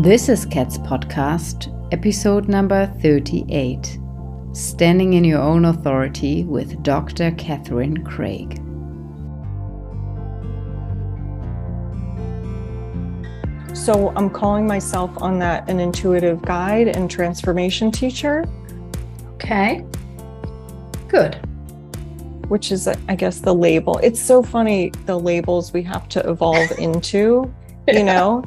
[0.00, 3.98] This is Cats Podcast, episode number 38
[4.54, 7.30] Standing in Your Own Authority with Dr.
[7.32, 8.56] Catherine Craig.
[13.76, 18.46] So, I'm calling myself on that an intuitive guide and transformation teacher.
[19.34, 19.84] Okay.
[21.06, 21.34] Good.
[22.48, 23.98] Which is, I guess, the label.
[24.02, 27.52] It's so funny the labels we have to evolve into,
[27.88, 28.42] you know?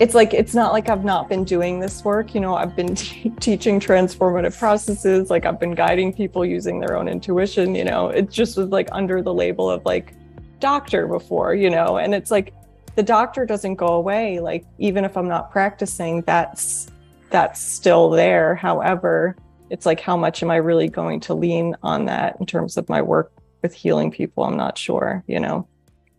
[0.00, 2.34] It's like it's not like I've not been doing this work.
[2.34, 6.96] You know, I've been t- teaching transformative processes, like I've been guiding people using their
[6.96, 7.74] own intuition.
[7.74, 10.14] You know, it just was like under the label of like
[10.60, 11.54] doctor before.
[11.54, 12.52] You know, and it's like
[12.96, 14.40] the doctor doesn't go away.
[14.40, 16.88] Like even if I'm not practicing, that's
[17.30, 18.54] that's still there.
[18.54, 19.36] However,
[19.70, 22.88] it's like how much am I really going to lean on that in terms of
[22.88, 24.44] my work with healing people?
[24.44, 25.24] I'm not sure.
[25.26, 25.68] You know,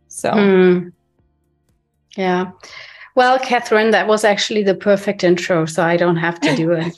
[0.08, 0.32] so.
[0.32, 0.94] Mm.
[2.16, 2.52] Yeah.
[3.18, 6.96] Well, Catherine, that was actually the perfect intro, so I don't have to do it.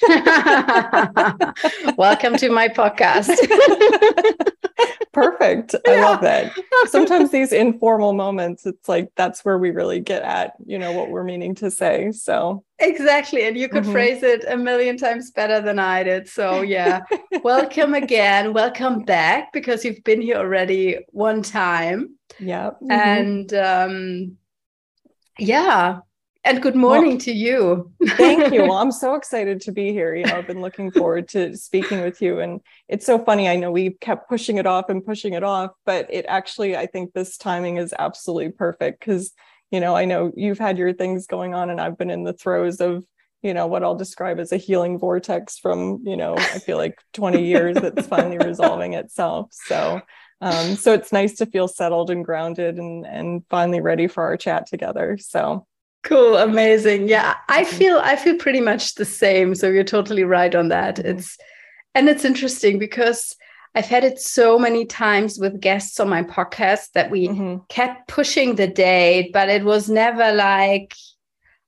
[1.98, 3.30] Welcome to my podcast.
[5.14, 5.75] perfect.
[5.88, 6.02] I yeah.
[6.02, 6.52] love that.
[6.88, 11.09] Sometimes these informal moments, it's like that's where we really get at, you know, what
[11.09, 12.12] we're meaning to say.
[12.12, 13.47] So exactly.
[13.47, 13.94] And you could mm-hmm.
[13.94, 16.28] phrase it a million times better than I did.
[16.28, 17.00] So yeah.
[17.45, 18.52] Welcome again.
[18.52, 22.17] Welcome back because you've been here already one time.
[22.40, 22.72] Yeah.
[22.72, 22.92] Mm-hmm.
[22.92, 24.38] And um
[25.42, 26.00] yeah
[26.45, 27.92] and good morning well, to you.
[28.16, 28.64] thank you.
[28.64, 30.16] Well, I'm so excited to be here.
[30.16, 32.40] You know, I've been looking forward to speaking with you.
[32.40, 33.50] And it's so funny.
[33.50, 36.86] I know we kept pushing it off and pushing it off, but it actually, I
[36.86, 39.34] think this timing is absolutely perfect because,
[39.70, 42.34] you know, I know you've had your things going on and I've been in the
[42.34, 43.03] throes of,
[43.42, 47.00] you know, what I'll describe as a healing vortex from, you know, I feel like
[47.14, 49.50] 20 years that's finally resolving itself.
[49.52, 50.02] So,
[50.42, 54.38] um, so it's nice to feel settled and grounded and and finally ready for our
[54.38, 55.18] chat together.
[55.20, 55.66] So
[56.03, 57.08] cool amazing.
[57.08, 60.97] Yeah i feel i feel pretty much the same so you're totally right on that.
[60.97, 61.17] Mm-hmm.
[61.17, 61.38] it's
[61.96, 63.35] and it's interesting because
[63.75, 67.57] i've had it so many times with guests on my podcast that we mm-hmm.
[67.69, 70.94] kept pushing the date but it was never like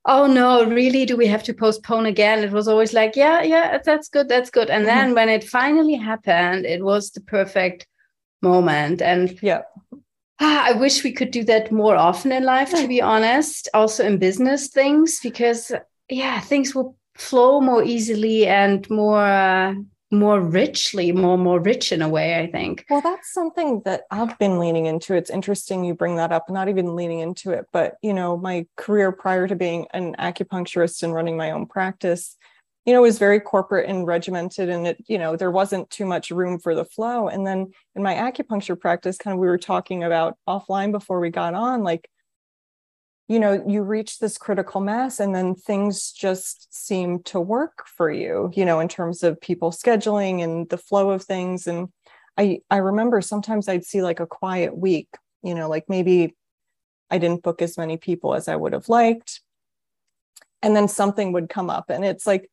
[0.06, 1.06] oh no really?
[1.06, 2.44] Do we have to postpone again?
[2.44, 4.70] It was always like yeah yeah that's good that's good.
[4.70, 4.98] And mm-hmm.
[4.98, 7.88] then when it finally happened it was the perfect
[8.42, 9.02] moment.
[9.02, 9.62] And yeah.
[9.94, 9.98] Ah,
[10.44, 14.18] I wish we could do that more often in life, to be honest, also in
[14.18, 15.72] business things, because
[16.10, 19.76] yeah, things will flow more easily and more uh,
[20.12, 22.86] more richly, more more rich in a way, I think.
[22.90, 25.16] Well, that's something that I've been leaning into.
[25.16, 28.66] It's interesting you bring that up, not even leaning into it, but you know, my
[28.76, 32.36] career prior to being an acupuncturist and running my own practice,
[32.86, 36.06] you know, it was very corporate and regimented and it, you know, there wasn't too
[36.06, 37.28] much room for the flow.
[37.28, 41.30] And then in my acupuncture practice, kind of we were talking about offline before we
[41.30, 42.10] got on, like,
[43.28, 48.12] you know, you reach this critical mass and then things just seem to work for
[48.12, 51.68] you, you know, in terms of people scheduling and the flow of things.
[51.68, 51.90] And
[52.38, 55.08] I I remember sometimes I'd see like a quiet week,
[55.44, 56.36] you know, like maybe
[57.12, 59.42] I didn't book as many people as I would have liked.
[60.64, 62.50] And then something would come up and it's like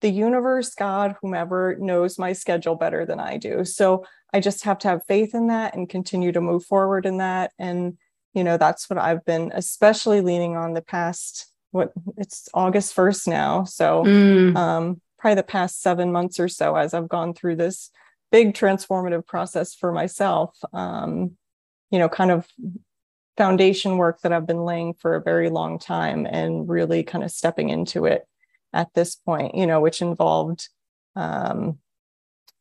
[0.00, 3.64] the universe, God, whomever knows my schedule better than I do.
[3.64, 7.18] So I just have to have faith in that and continue to move forward in
[7.18, 7.52] that.
[7.58, 7.98] And,
[8.32, 13.28] you know, that's what I've been especially leaning on the past, what it's August 1st
[13.28, 13.64] now.
[13.64, 14.56] So mm.
[14.56, 17.90] um, probably the past seven months or so as I've gone through this
[18.32, 20.56] big transformative process for myself.
[20.72, 21.32] Um,
[21.90, 22.46] you know, kind of
[23.36, 27.30] foundation work that I've been laying for a very long time and really kind of
[27.30, 28.26] stepping into it
[28.72, 30.68] at this point, you know, which involved,
[31.16, 31.78] um,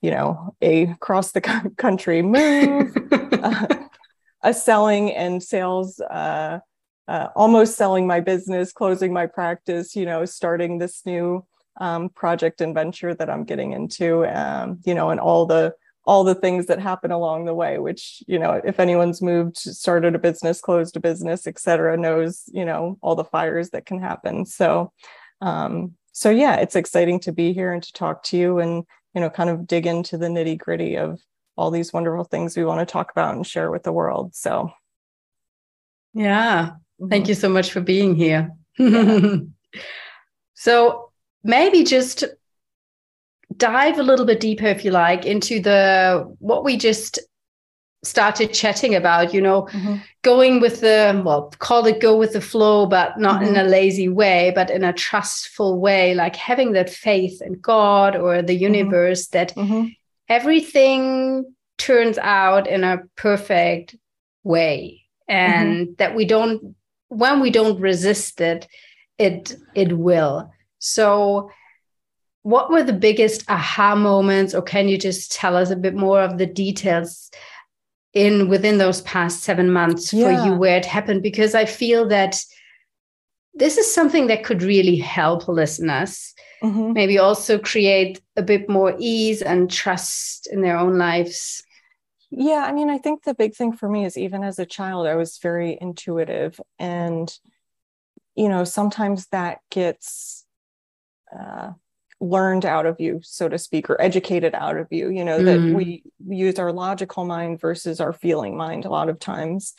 [0.01, 1.41] you know, a cross the
[1.77, 3.67] country move, uh,
[4.43, 6.59] a selling and sales, uh,
[7.07, 11.45] uh, almost selling my business, closing my practice, you know, starting this new
[11.81, 15.73] um, project and venture that I'm getting into, um, you know, and all the
[16.05, 20.15] all the things that happen along the way which you know if anyone's moved started
[20.15, 24.45] a business closed a business etc knows you know all the fires that can happen.
[24.45, 24.91] So
[25.41, 28.83] um, so yeah, it's exciting to be here and to talk to you and
[29.15, 31.21] you know kind of dig into the nitty gritty of
[31.55, 34.35] all these wonderful things we want to talk about and share with the world.
[34.35, 34.69] So
[36.13, 37.07] yeah, mm-hmm.
[37.07, 38.51] thank you so much for being here.
[38.77, 39.37] Yeah.
[40.55, 41.11] so
[41.41, 42.25] maybe just
[43.55, 47.17] dive a little bit deeper if you like into the what we just
[48.03, 49.95] started chatting about you know mm-hmm.
[50.21, 53.55] going with the well call it go with the flow but not mm-hmm.
[53.55, 58.15] in a lazy way but in a trustful way like having that faith in god
[58.15, 58.73] or the mm-hmm.
[58.73, 59.87] universe that mm-hmm.
[60.29, 61.43] everything
[61.77, 63.97] turns out in a perfect
[64.43, 65.93] way and mm-hmm.
[65.97, 66.75] that we don't
[67.09, 68.67] when we don't resist it
[69.19, 70.51] it it will.
[70.79, 71.51] So
[72.41, 76.21] what were the biggest aha moments or can you just tell us a bit more
[76.21, 77.29] of the details
[78.13, 80.25] in within those past 7 months yeah.
[80.25, 82.43] for you where it happened because I feel that
[83.53, 86.33] this is something that could really help listeners
[86.63, 86.93] mm-hmm.
[86.93, 91.63] maybe also create a bit more ease and trust in their own lives
[92.31, 95.07] yeah i mean i think the big thing for me is even as a child
[95.07, 97.39] i was very intuitive and
[98.35, 100.45] you know sometimes that gets
[101.37, 101.71] uh,
[102.21, 105.45] learned out of you so to speak or educated out of you you know mm.
[105.45, 109.73] that we use our logical mind versus our feeling mind a lot of times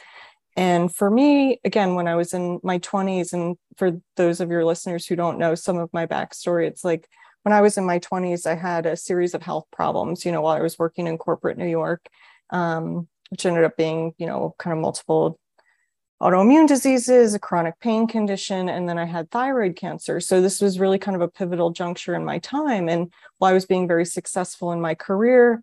[0.57, 4.65] and for me, again, when I was in my 20s, and for those of your
[4.65, 7.09] listeners who don't know some of my backstory, it's like
[7.43, 10.43] when I was in my 20s, I had a series of health problems, you know,
[10.43, 12.07] while I was working in corporate New York,
[12.51, 15.39] um, which ended up being, you know, kind of multiple
[16.23, 20.21] autoimmune diseases, a chronic pain condition, and then I had thyroid cancer.
[20.21, 22.89] So this was really kind of a pivotal juncture in my time.
[22.89, 25.63] And while I was being very successful in my career,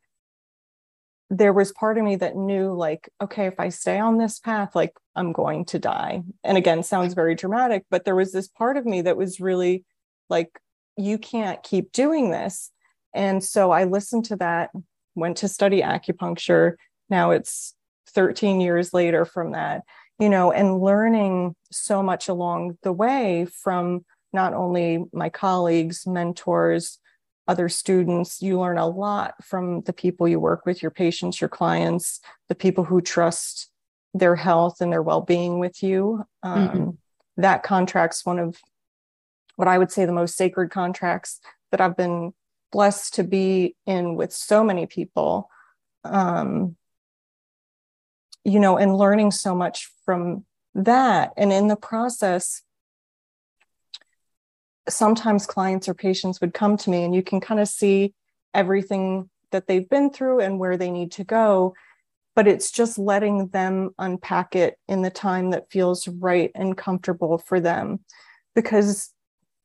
[1.30, 4.76] there was part of me that knew like okay if i stay on this path
[4.76, 8.78] like i'm going to die and again sounds very dramatic but there was this part
[8.78, 9.84] of me that was really
[10.30, 10.60] like
[10.96, 12.72] you can't keep doing this
[13.14, 14.70] and so i listened to that
[15.16, 16.76] went to study acupuncture
[17.10, 17.74] now it's
[18.10, 19.84] 13 years later from that
[20.20, 27.00] you know and learning so much along the way from not only my colleagues mentors
[27.48, 28.42] other students.
[28.42, 32.20] You learn a lot from the people you work with, your patients, your clients,
[32.50, 33.70] the people who trust
[34.14, 36.24] their health and their well being with you.
[36.44, 36.90] Um, mm-hmm.
[37.38, 38.58] That contract's one of
[39.56, 41.40] what I would say the most sacred contracts
[41.72, 42.34] that I've been
[42.72, 45.50] blessed to be in with so many people.
[46.04, 46.76] Um,
[48.48, 51.34] you know, and learning so much from that.
[51.36, 52.62] And in the process,
[54.88, 58.14] sometimes clients or patients would come to me and you can kind of see
[58.54, 61.74] everything that they've been through and where they need to go
[62.36, 67.38] but it's just letting them unpack it in the time that feels right and comfortable
[67.38, 68.00] for them
[68.56, 69.12] because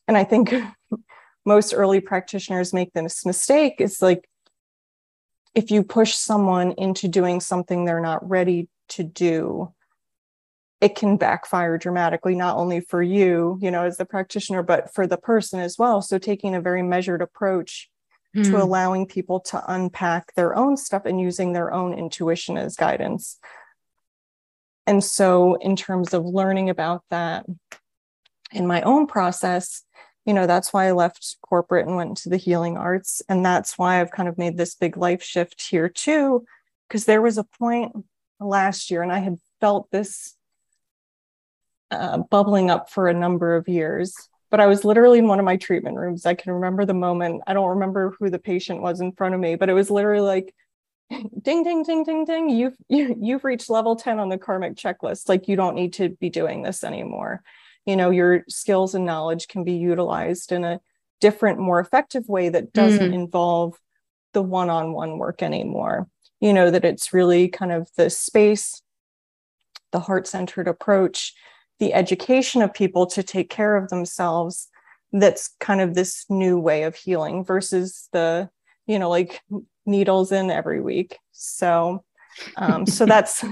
[0.09, 0.53] and i think
[1.47, 4.29] most early practitioners make this mistake it's like
[5.55, 9.73] if you push someone into doing something they're not ready to do
[10.83, 15.07] it can backfire dramatically not only for you you know as the practitioner but for
[15.07, 17.89] the person as well so taking a very measured approach
[18.37, 18.45] mm.
[18.45, 18.57] to hmm.
[18.57, 23.39] allowing people to unpack their own stuff and using their own intuition as guidance
[24.87, 27.47] and so in terms of learning about that
[28.51, 29.85] in my own process
[30.27, 33.79] you know that's why i left corporate and went into the healing arts and that's
[33.79, 36.45] why i've kind of made this big life shift here too
[36.89, 37.93] because there was a point
[38.45, 40.37] last year and i had felt this
[41.93, 44.15] uh, bubbling up for a number of years.
[44.51, 46.27] But I was literally in one of my treatment rooms.
[46.27, 47.43] I can remember the moment.
[47.47, 50.27] I don't remember who the patient was in front of me, but it was literally
[50.27, 50.55] like,
[51.43, 52.49] ding, ding, ding, ding, ding.
[52.49, 55.29] You've you, you've reached level 10 on the karmic checklist.
[55.29, 57.43] Like you don't need to be doing this anymore.
[57.87, 60.81] You know, your skills and knowledge can be utilized in a
[61.21, 63.15] different, more effective way that doesn't mm.
[63.15, 63.79] involve
[64.33, 66.09] the one-on-one work anymore.
[66.43, 68.83] You know, that it's really kind of the space,
[69.93, 71.35] the heart-centered approach
[71.83, 74.69] the education of people to take care of themselves
[75.13, 78.49] that's kind of this new way of healing versus the
[78.87, 79.41] you know like
[79.85, 81.19] needles in every week.
[81.33, 82.05] So
[82.57, 83.45] um so that's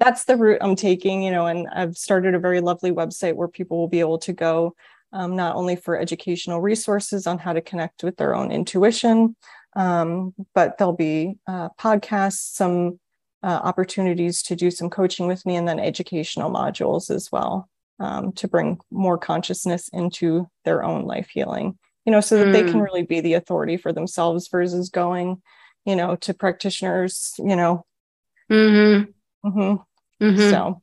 [0.00, 3.48] that's the route i'm taking you know and i've started a very lovely website where
[3.48, 4.74] people will be able to go
[5.14, 9.34] um, not only for educational resources on how to connect with their own intuition
[9.76, 12.98] um, but there'll be uh, podcasts some
[13.42, 17.68] uh, opportunities to do some coaching with me and then educational modules as well
[18.00, 22.52] um, to bring more consciousness into their own life healing you know so that mm.
[22.52, 22.84] they can mm.
[22.84, 25.40] really be the authority for themselves versus going
[25.84, 27.84] you know to practitioners you know
[28.50, 29.10] mm-hmm.
[29.48, 30.24] Mm-hmm.
[30.24, 30.50] Mm-hmm.
[30.50, 30.82] so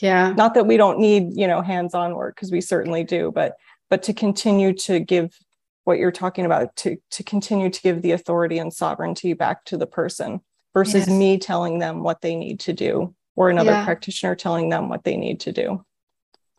[0.00, 3.54] yeah not that we don't need you know hands-on work because we certainly do but
[3.90, 5.38] but to continue to give
[5.84, 9.76] what you're talking about to to continue to give the authority and sovereignty back to
[9.76, 10.40] the person
[10.72, 11.08] versus yes.
[11.08, 13.84] me telling them what they need to do or another yeah.
[13.84, 15.84] practitioner telling them what they need to do.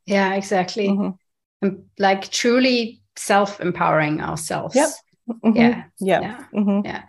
[0.05, 0.87] Yeah, exactly.
[0.87, 1.69] Mm-hmm.
[1.97, 4.75] Like truly self empowering ourselves.
[4.75, 4.89] Yep.
[5.29, 5.57] Mm-hmm.
[5.57, 5.83] Yeah.
[5.99, 6.21] Yeah.
[6.21, 6.45] Yeah.
[6.53, 6.85] Mm-hmm.
[6.85, 7.03] yeah.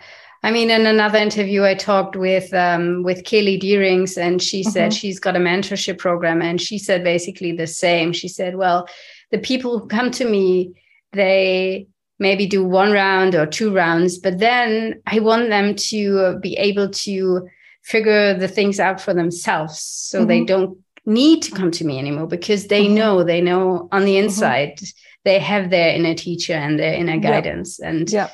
[0.46, 4.92] I mean, in another interview, I talked with um, with Kaylee Deerings, and she said
[4.92, 4.96] mm-hmm.
[4.96, 8.12] she's got a mentorship program, and she said basically the same.
[8.12, 8.86] She said, "Well,
[9.32, 10.72] the people who come to me,
[11.10, 11.88] they
[12.20, 16.90] maybe do one round or two rounds, but then I want them to be able
[16.90, 17.48] to
[17.82, 20.28] figure the things out for themselves so mm-hmm.
[20.28, 22.94] they don't need to come to me anymore because they mm-hmm.
[22.94, 24.24] know they know on the mm-hmm.
[24.24, 24.80] inside
[25.24, 27.88] they have their inner teacher and their inner guidance yep.
[27.88, 28.28] and yeah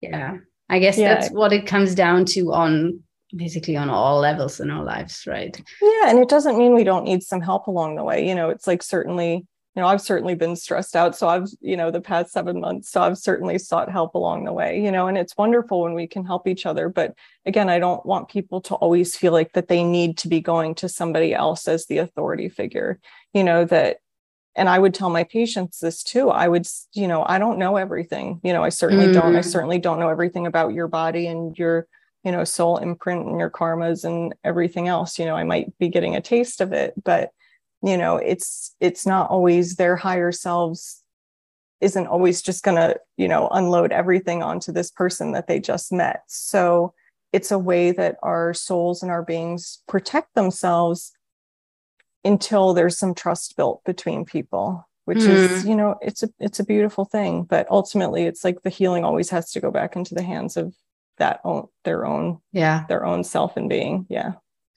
[0.00, 0.36] yeah
[0.68, 1.14] i guess yeah.
[1.14, 3.00] that's what it comes down to on
[3.34, 7.04] basically on all levels in our lives right yeah and it doesn't mean we don't
[7.04, 9.44] need some help along the way you know it's like certainly
[9.76, 12.90] you know i've certainly been stressed out so i've you know the past seven months
[12.90, 16.06] so i've certainly sought help along the way you know and it's wonderful when we
[16.06, 19.68] can help each other but again i don't want people to always feel like that
[19.68, 22.98] they need to be going to somebody else as the authority figure
[23.34, 23.98] you know that
[24.56, 27.76] and i would tell my patients this too i would you know i don't know
[27.76, 29.12] everything you know i certainly mm.
[29.12, 29.44] don't i mm.
[29.44, 31.86] certainly don't know everything about your body and your
[32.24, 35.88] you know soul imprint and your karmas and everything else you know i might be
[35.88, 37.30] getting a taste of it but
[37.82, 41.02] you know it's it's not always their higher selves
[41.80, 45.92] isn't always just going to you know unload everything onto this person that they just
[45.92, 46.92] met so
[47.32, 51.12] it's a way that our souls and our beings protect themselves
[52.26, 55.28] until there's some trust built between people which mm.
[55.28, 55.68] is hmm.
[55.68, 59.30] you know it's a it's a beautiful thing but ultimately it's like the healing always
[59.30, 60.74] has to go back into the hands of
[61.18, 64.32] that own their own yeah their own self and being yeah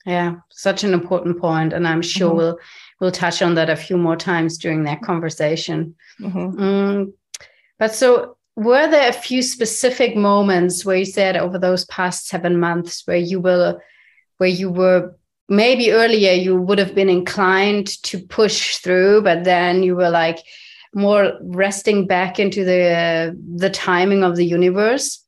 [0.06, 2.38] yeah such an important point and i'm sure mm-hmm.
[2.38, 2.58] we'll
[3.00, 5.96] we'll touch on that a few more times during that conversation.
[6.20, 6.62] Mm-hmm.
[6.62, 7.12] Mm,
[7.78, 12.60] but so, were there a few specific moments where you said over those past seven
[12.60, 13.80] months where you were,
[14.36, 15.16] where you were
[15.50, 20.38] maybe earlier you would have been inclined to push through, but then you were like
[20.94, 25.22] more resting back into the the timing of the universe?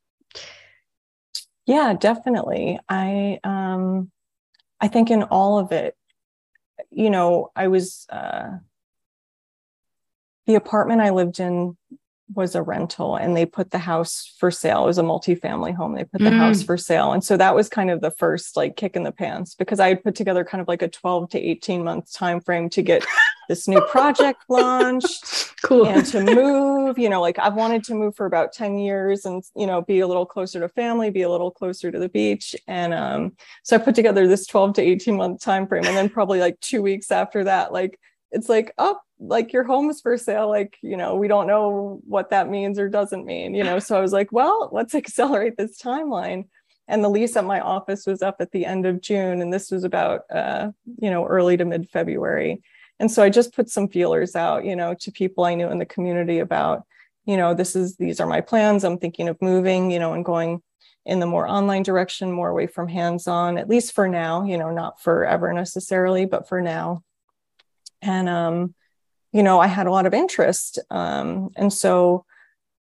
[1.66, 2.78] Yeah, definitely.
[2.88, 4.10] I um
[4.80, 5.96] I think in all of it,
[6.90, 8.58] you know, I was uh,
[10.46, 11.76] the apartment I lived in
[12.34, 14.84] was a rental and they put the house for sale.
[14.84, 15.94] It was a multi-family home.
[15.94, 16.38] They put the mm.
[16.38, 17.12] house for sale.
[17.12, 19.88] And so that was kind of the first like kick in the pants because I
[19.88, 23.04] had put together kind of like a 12 to 18 month time frame to get
[23.48, 28.14] this new project launched cool and to move you know like i've wanted to move
[28.14, 31.30] for about 10 years and you know be a little closer to family be a
[31.30, 35.16] little closer to the beach and um so i put together this 12 to 18
[35.16, 37.98] month time frame and then probably like two weeks after that like
[38.30, 42.00] it's like oh like your home is for sale like you know we don't know
[42.04, 43.78] what that means or doesn't mean you know?
[43.78, 46.48] So i was like well let's accelerate this timeline.
[46.88, 49.70] And the lease at my office was up at the end of june and this
[49.70, 52.60] was about uh, you know early to mid february
[52.98, 55.78] and so i just put some feelers out you know to people i knew in
[55.78, 56.82] the community about
[57.24, 60.24] you know this is these are my plans i'm thinking of moving you know and
[60.24, 60.60] going
[61.04, 64.58] in the more online direction more away from hands on at least for now you
[64.58, 67.02] know not forever necessarily but for now.
[68.00, 68.74] And um
[69.32, 72.24] you know i had a lot of interest um and so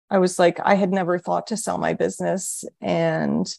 [0.09, 3.55] i was like i had never thought to sell my business and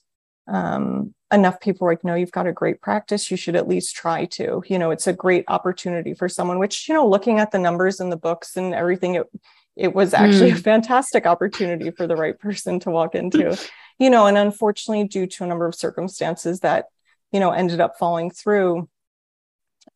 [0.49, 3.31] um enough people were like, no, you've got a great practice.
[3.31, 4.63] You should at least try to.
[4.67, 8.01] You know, it's a great opportunity for someone, which, you know, looking at the numbers
[8.01, 9.27] in the books and everything, it,
[9.75, 10.59] it was actually mm.
[10.59, 13.59] a fantastic opportunity for the right person to walk into.
[13.99, 16.87] you know, and unfortunately, due to a number of circumstances that,
[17.33, 18.89] you know, ended up falling through,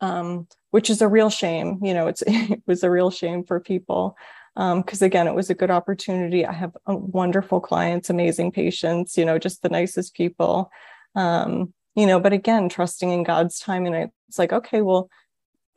[0.00, 1.78] um, which is a real shame.
[1.82, 4.16] You know, it's it was a real shame for people
[4.54, 9.16] because um, again it was a good opportunity i have uh, wonderful clients amazing patients
[9.16, 10.70] you know just the nicest people
[11.14, 15.08] um, you know but again trusting in god's time and it's like okay well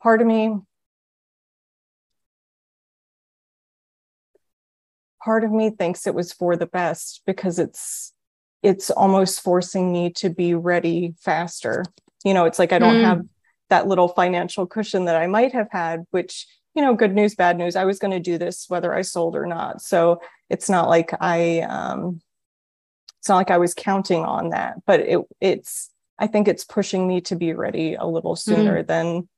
[0.02, 0.56] part of me
[5.22, 8.12] part of me thinks it was for the best because it's
[8.62, 11.84] it's almost forcing me to be ready faster
[12.24, 13.04] you know it's like i don't mm.
[13.04, 13.22] have
[13.74, 17.58] that little financial cushion that i might have had which you know good news bad
[17.58, 20.88] news i was going to do this whether i sold or not so it's not
[20.88, 22.20] like i um
[23.24, 25.88] it's not like I was counting on that, but it it's
[26.18, 28.86] I think it's pushing me to be ready a little sooner mm.
[28.86, 29.28] than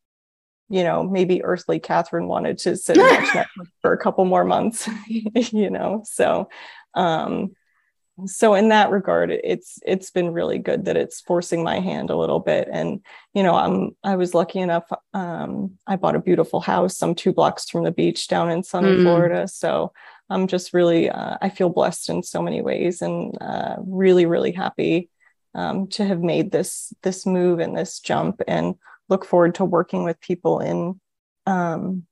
[0.69, 4.43] you know maybe earthly Catherine wanted to sit and watch Netflix for a couple more
[4.43, 6.03] months, you know.
[6.05, 6.49] So
[6.95, 7.55] um
[8.25, 12.17] so in that regard it's it's been really good that it's forcing my hand a
[12.17, 13.05] little bit and
[13.35, 17.33] you know i'm i was lucky enough um i bought a beautiful house i'm two
[17.33, 19.03] blocks from the beach down in sunny mm.
[19.03, 19.93] florida so
[20.29, 24.53] I'm just really, uh, I feel blessed in so many ways and uh, really, really
[24.53, 25.09] happy
[25.55, 28.75] um, to have made this this move and this jump and
[29.09, 31.01] look forward to working with people in
[31.47, 32.07] um,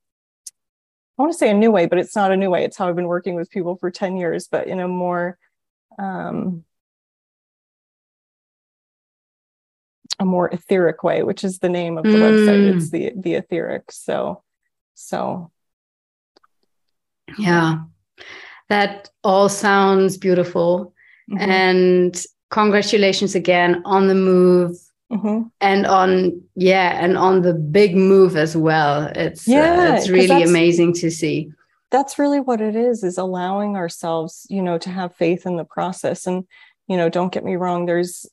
[1.18, 2.64] I want to say a new way, but it's not a new way.
[2.64, 5.38] It's how I've been working with people for 10 years, but in a more
[5.98, 6.64] um,
[10.18, 12.22] a more etheric way, which is the name of the mm.
[12.22, 12.76] website.
[12.76, 13.90] It's the the etheric.
[13.90, 14.42] So
[14.94, 15.50] so
[17.38, 17.80] yeah
[18.68, 20.94] that all sounds beautiful.
[21.30, 21.50] Mm-hmm.
[21.50, 24.76] And congratulations again on the move.
[25.12, 25.42] mm-hmm.
[25.60, 30.42] and on yeah and on the big move as well it's yeah uh, it's really
[30.42, 31.52] amazing to see
[31.94, 35.64] that's really what it is is allowing ourselves you know to have faith in the
[35.64, 36.26] process.
[36.26, 36.44] And
[36.88, 38.26] you know don't get me wrong there's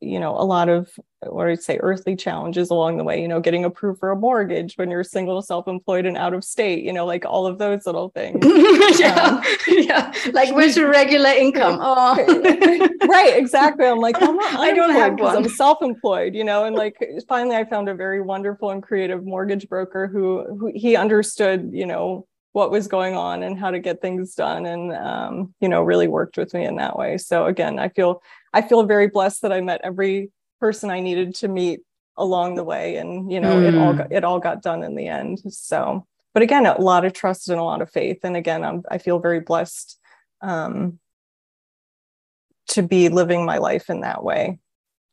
[0.00, 0.90] you know a lot of
[1.26, 4.74] what i'd say earthly challenges along the way you know getting approved for a mortgage
[4.76, 8.08] when you're single self-employed and out of state you know like all of those little
[8.14, 8.42] things.
[8.98, 11.78] Yeah um, yeah like where's your regular income?
[11.80, 12.16] Oh.
[13.06, 13.86] Right exactly.
[13.86, 16.96] I'm like i'm not i don't have one i'm self-employed you know and like
[17.28, 21.84] finally i found a very wonderful and creative mortgage broker who who he understood you
[21.84, 25.82] know what was going on and how to get things done and um, you know
[25.82, 27.16] really worked with me in that way.
[27.18, 31.34] So again i feel i feel very blessed that i met every person i needed
[31.36, 31.80] to meet
[32.16, 33.68] along the way and you know mm.
[33.68, 35.40] it all got, it all got done in the end.
[35.48, 38.18] So but again a lot of trust and a lot of faith.
[38.24, 39.98] And again I'm, i feel very blessed
[40.42, 40.98] um,
[42.68, 44.58] to be living my life in that way.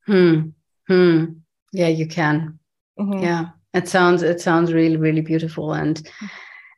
[0.05, 0.49] Hmm.
[0.87, 1.25] Hmm.
[1.71, 2.59] Yeah you can.
[2.99, 3.19] Mm-hmm.
[3.19, 3.45] yeah.
[3.73, 5.73] It sounds it sounds really really beautiful.
[5.73, 6.01] And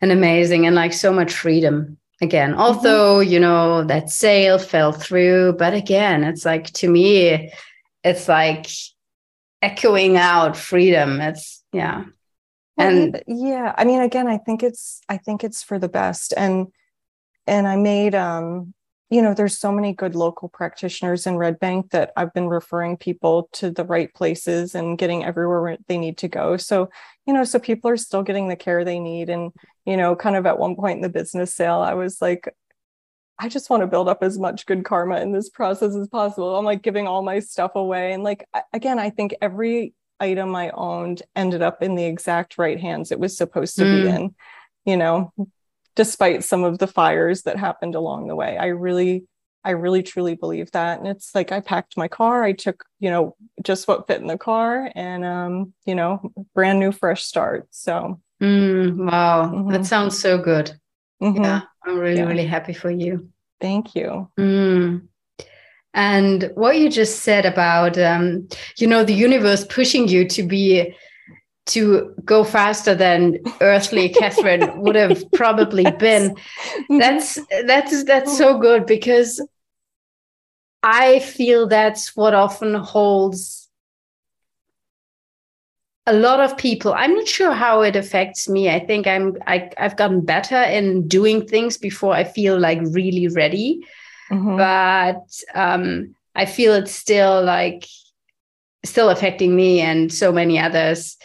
[0.02, 2.60] and amazing and like so much freedom again mm-hmm.
[2.60, 3.32] although mm-hmm.
[3.32, 7.52] you know that sale fell through but again it's like to me
[8.04, 8.68] it's like
[9.62, 12.06] echoing out freedom it's yeah
[12.78, 16.68] and yeah i mean again i think it's i think it's for the best and
[17.46, 18.74] and i made um
[19.10, 22.96] you know there's so many good local practitioners in red bank that i've been referring
[22.96, 26.58] people to the right places and getting everywhere they need to go.
[26.58, 26.90] So
[27.26, 29.30] you know so people are still getting the care they need.
[29.30, 29.52] And
[29.86, 32.54] you know kind of at one point in the business sale i was like
[33.40, 36.56] i just want to build up as much good karma in this process as possible.
[36.56, 38.14] I'm like giving all my stuff away.
[38.14, 42.80] And like again i think every item i owned ended up in the exact right
[42.80, 44.04] hands it was supposed to mm.
[44.04, 44.36] be in
[44.86, 45.32] you know
[46.00, 48.58] despite some of the fires that happened along the way.
[48.58, 49.26] I really,
[49.66, 50.98] I really truly believe that.
[50.98, 54.28] And it's like I packed my car, I took, you know, just what fit in
[54.28, 57.68] the car and um, you know, brand new fresh start.
[57.72, 59.72] So mm, wow, mm-hmm.
[59.74, 60.72] that sounds so good.
[61.22, 61.44] Mm-hmm.
[61.44, 62.28] Yeah, I'm really, yeah.
[62.28, 63.28] really happy for you.
[63.60, 64.32] Thank you.
[64.40, 65.06] Mm.
[65.94, 70.96] And what you just said about, um, you know, the universe pushing you to be
[71.70, 76.36] to go faster than earthly Catherine would have probably been.
[76.90, 79.42] That's that's that's so good because
[80.82, 83.70] I feel that's what often holds
[86.08, 86.94] a lot of people.
[86.94, 88.70] I'm not sure how it affects me.
[88.70, 93.28] I think I'm I, I've gotten better in doing things before I feel like really
[93.28, 93.86] ready.
[94.32, 94.58] Mm-hmm.
[94.58, 97.86] But um, I feel it's still like
[98.84, 101.18] still affecting me and so many others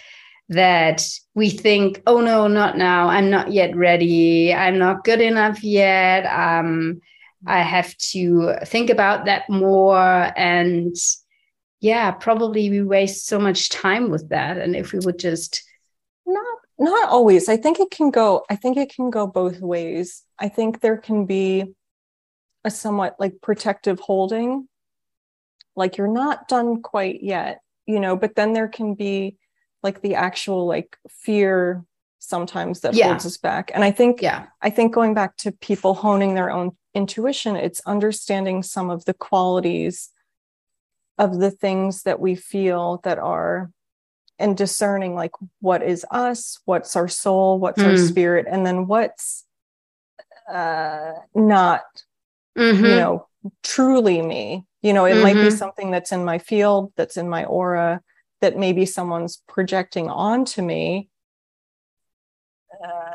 [0.49, 3.09] that we think, oh no, not now.
[3.09, 4.53] I'm not yet ready.
[4.53, 6.27] I'm not good enough yet.
[6.27, 7.01] Um,
[7.47, 10.33] I have to think about that more.
[10.37, 10.95] And
[11.81, 14.59] yeah, probably we waste so much time with that.
[14.59, 15.63] And if we would just
[16.27, 17.49] not not always.
[17.49, 20.23] I think it can go, I think it can go both ways.
[20.39, 21.75] I think there can be
[22.65, 24.69] a somewhat like protective holding,
[25.77, 29.37] like you're not done quite yet, you know, but then there can be
[29.85, 31.85] like the actual like fear
[32.19, 33.09] sometimes that yeah.
[33.09, 36.51] holds us back and i think yeah i think going back to people honing their
[36.51, 40.11] own intuition it's understanding some of the qualities
[41.19, 43.71] of the things that we feel that are
[44.39, 47.91] and discerning like what is us what's our soul what's mm.
[47.91, 49.45] our spirit and then what's
[50.51, 51.83] uh not
[52.57, 52.85] mm-hmm.
[52.85, 53.27] you know
[53.63, 55.23] truly me you know it mm-hmm.
[55.23, 55.57] might be mm-hmm.
[55.57, 58.01] something that's in my field that's in my aura
[58.45, 61.09] that maybe someone's projecting onto me
[62.85, 63.13] uh,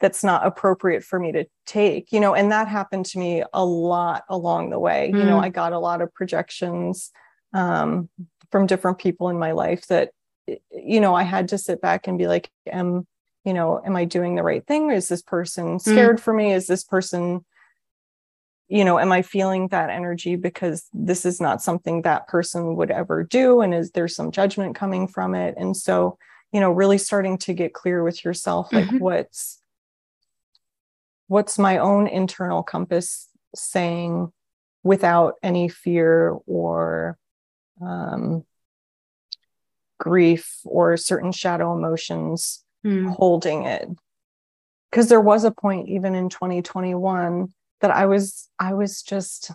[0.00, 3.64] that's not appropriate for me to take you know and that happened to me a
[3.64, 5.18] lot along the way mm.
[5.18, 5.44] you know hmm.
[5.44, 7.10] i got a lot of projections
[7.54, 8.10] um,
[8.50, 10.10] from different people in my life that
[10.70, 13.06] you know i had to sit back and be like am
[13.46, 15.78] you know am i doing the right thing is this person hmm.
[15.78, 16.20] scared mm.
[16.20, 17.42] for me is this person
[18.74, 22.90] you know am i feeling that energy because this is not something that person would
[22.90, 26.18] ever do and is there some judgment coming from it and so
[26.52, 28.98] you know really starting to get clear with yourself like mm-hmm.
[28.98, 29.62] what's
[31.28, 34.32] what's my own internal compass saying
[34.82, 37.16] without any fear or
[37.80, 38.44] um,
[39.98, 43.08] grief or certain shadow emotions mm.
[43.14, 43.88] holding it
[44.90, 49.50] because there was a point even in 2021 that I was I was just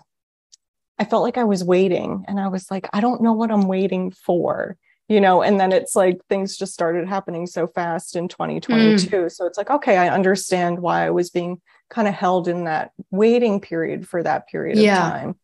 [0.97, 3.67] I felt like I was waiting and I was like I don't know what I'm
[3.67, 4.77] waiting for
[5.08, 9.32] you know and then it's like things just started happening so fast in 2022 mm.
[9.32, 12.91] so it's like okay I understand why I was being kind of held in that
[13.12, 15.05] waiting period for that period yeah.
[15.05, 15.36] of time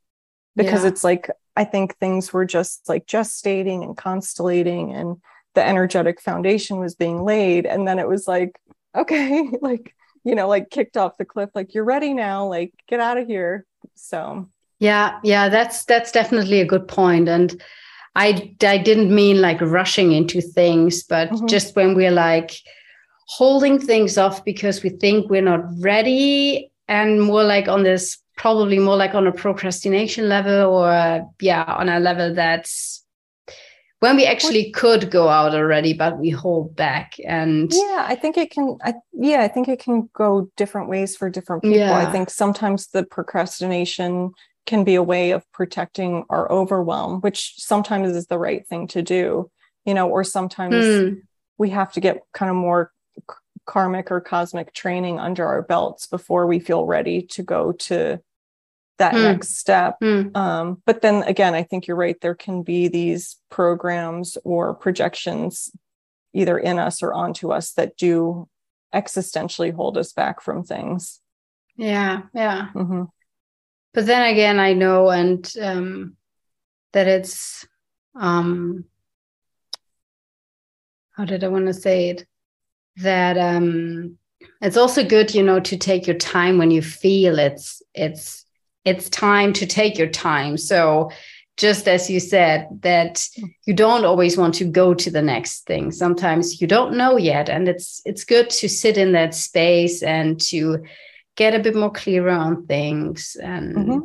[0.56, 0.90] because yeah.
[0.90, 5.18] it's like I think things were just like gestating and constellating and
[5.56, 7.66] the energetic foundation was being laid.
[7.66, 8.60] And then it was like,
[8.96, 13.00] okay, like, you know, like kicked off the cliff, like you're ready now, like get
[13.00, 13.66] out of here.
[13.94, 17.30] So yeah, yeah, that's that's definitely a good point.
[17.30, 17.62] And
[18.16, 21.46] I I didn't mean like rushing into things, but mm-hmm.
[21.46, 22.52] just when we're like
[23.28, 28.80] holding things off because we think we're not ready and more like on this probably
[28.80, 33.05] more like on a procrastination level or yeah on a level that's
[34.00, 38.38] when we actually could go out already but we hold back and yeah i think
[38.38, 41.98] it can I, yeah i think it can go different ways for different people yeah.
[41.98, 44.32] i think sometimes the procrastination
[44.66, 49.02] can be a way of protecting our overwhelm which sometimes is the right thing to
[49.02, 49.50] do
[49.86, 51.22] you know or sometimes mm.
[51.58, 52.92] we have to get kind of more
[53.66, 58.20] karmic or cosmic training under our belts before we feel ready to go to
[58.98, 59.24] that mm.
[59.24, 59.98] next step.
[60.02, 60.36] Mm.
[60.36, 62.20] Um, but then again, I think you're right.
[62.22, 65.72] There can be these programs or projections
[66.34, 68.48] either in us or onto us that do
[68.94, 71.22] existentially hold us back from things.
[71.76, 72.70] Yeah, yeah.
[72.74, 73.04] Mm-hmm.
[73.94, 76.18] But then again, I know and um,
[76.94, 77.66] that it's
[78.16, 78.86] um,
[81.12, 82.26] how did I want to say it?
[82.98, 84.18] That um,
[84.62, 88.45] it's also good, you know, to take your time when you feel it's it's
[88.86, 90.58] it's time to take your time.
[90.58, 91.10] So
[91.58, 93.28] just as you said that
[93.66, 97.50] you don't always want to go to the next thing sometimes you don't know yet
[97.50, 100.84] and it's it's good to sit in that space and to
[101.36, 104.00] get a bit more clearer on things and mm-hmm.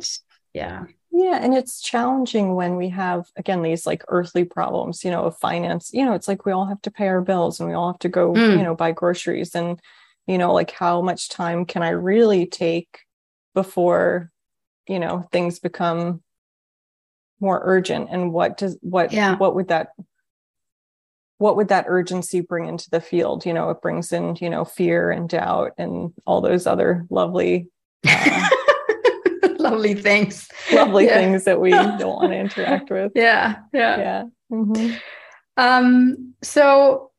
[0.53, 5.23] yeah yeah and it's challenging when we have again these like earthly problems you know
[5.23, 7.75] of finance you know it's like we all have to pay our bills and we
[7.75, 8.57] all have to go mm.
[8.57, 9.79] you know buy groceries and
[10.25, 12.99] you know like how much time can i really take
[13.53, 14.31] before
[14.87, 16.21] you know things become
[17.39, 19.35] more urgent and what does what yeah.
[19.35, 19.89] what would that
[21.37, 24.63] what would that urgency bring into the field you know it brings in you know
[24.63, 27.67] fear and doubt and all those other lovely
[28.07, 28.49] uh,
[29.59, 31.15] lovely things lovely yeah.
[31.15, 34.93] things that we don't want to interact with yeah yeah yeah mm-hmm.
[35.57, 37.10] um so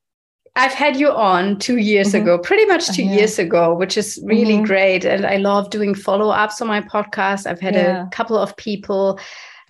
[0.54, 2.22] I've had you on two years mm-hmm.
[2.22, 3.14] ago, pretty much two yeah.
[3.14, 4.64] years ago, which is really mm-hmm.
[4.64, 5.04] great.
[5.04, 7.46] And I love doing follow ups on my podcast.
[7.46, 8.06] I've had yeah.
[8.06, 9.18] a couple of people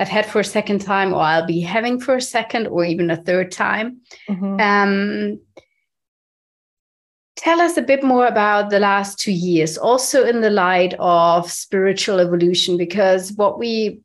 [0.00, 3.10] I've had for a second time, or I'll be having for a second, or even
[3.10, 4.00] a third time.
[4.28, 4.60] Mm-hmm.
[4.60, 5.40] Um,
[7.36, 11.48] tell us a bit more about the last two years, also in the light of
[11.48, 14.00] spiritual evolution, because what we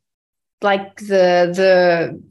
[0.62, 2.22] like the the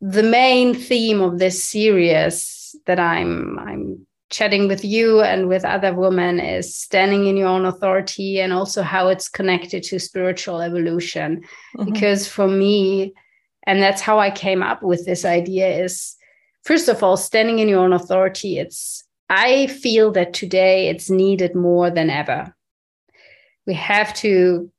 [0.00, 5.92] the main theme of this series that I'm I'm chatting with you and with other
[5.92, 11.42] women is standing in your own authority and also how it's connected to spiritual evolution
[11.76, 11.92] mm-hmm.
[11.92, 13.12] because for me
[13.66, 16.16] and that's how I came up with this idea is
[16.64, 21.54] first of all standing in your own authority it's I feel that today it's needed
[21.56, 22.54] more than ever
[23.66, 24.70] we have to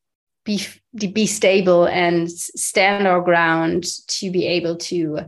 [0.46, 0.66] be
[1.14, 5.20] be stable and stand our ground to be able to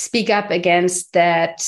[0.00, 1.62] speak up against that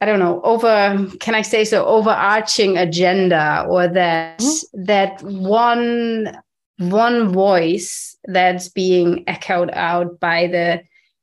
[0.00, 4.84] i don't know over can i say so overarching agenda or that mm-hmm.
[4.84, 6.32] that one
[6.78, 10.80] one voice that's being echoed out by the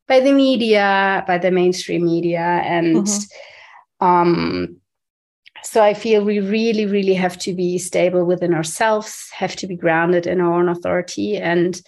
[0.10, 4.06] by the media by the mainstream media and mm-hmm.
[4.06, 4.76] um
[5.64, 9.78] so i feel we really really have to be stable within ourselves have to be
[9.78, 11.82] grounded in our own authority and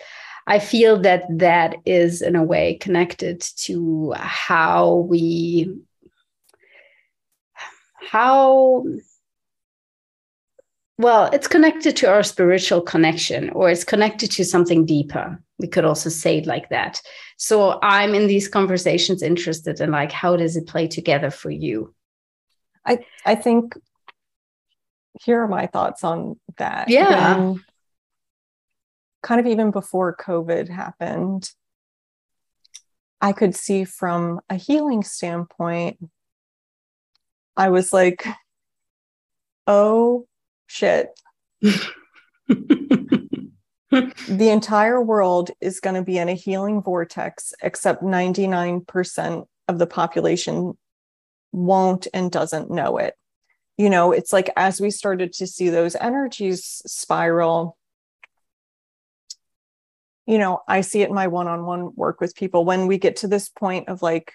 [0.49, 5.77] I feel that that is in a way connected to how we
[8.11, 8.83] how
[10.97, 15.39] well it's connected to our spiritual connection or it's connected to something deeper.
[15.59, 16.99] We could also say it like that.
[17.37, 21.93] So i'm in these conversations interested in like how does it play together for you?
[22.83, 23.77] I i think
[25.21, 26.89] here are my thoughts on that.
[26.89, 27.37] Yeah.
[27.37, 27.63] When,
[29.21, 31.51] kind of even before COVID happened,
[33.21, 35.97] I could see from a healing standpoint,
[37.57, 38.25] I was like,
[39.67, 40.25] oh
[40.67, 41.09] shit.
[41.61, 41.89] the
[44.29, 50.77] entire world is going to be in a healing vortex, except 99% of the population
[51.51, 53.15] won't and doesn't know it.
[53.77, 57.77] You know, it's like as we started to see those energies spiral,
[60.29, 62.63] you know, I see it in my one on one work with people.
[62.63, 64.31] When we get to this point of like,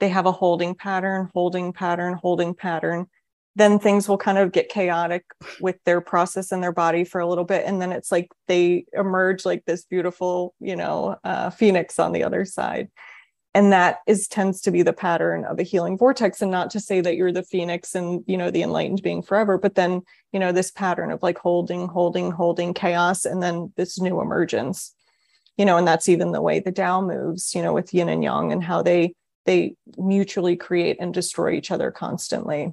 [0.00, 3.06] they have a holding pattern, holding pattern, holding pattern.
[3.54, 5.24] then things will kind of get chaotic
[5.60, 7.64] with their process and their body for a little bit.
[7.66, 12.24] And then it's like they emerge like this beautiful you know uh, phoenix on the
[12.24, 12.88] other side.
[13.54, 16.42] And that is tends to be the pattern of a healing vortex.
[16.42, 19.56] And not to say that you're the phoenix and you know the enlightened being forever
[19.56, 24.00] but then you know this pattern of like holding holding holding chaos and then this
[24.00, 24.94] new emergence
[25.58, 28.24] you know and that's even the way the Tao moves you know with yin and
[28.24, 29.12] yang and how they
[29.44, 32.72] they mutually create and destroy each other constantly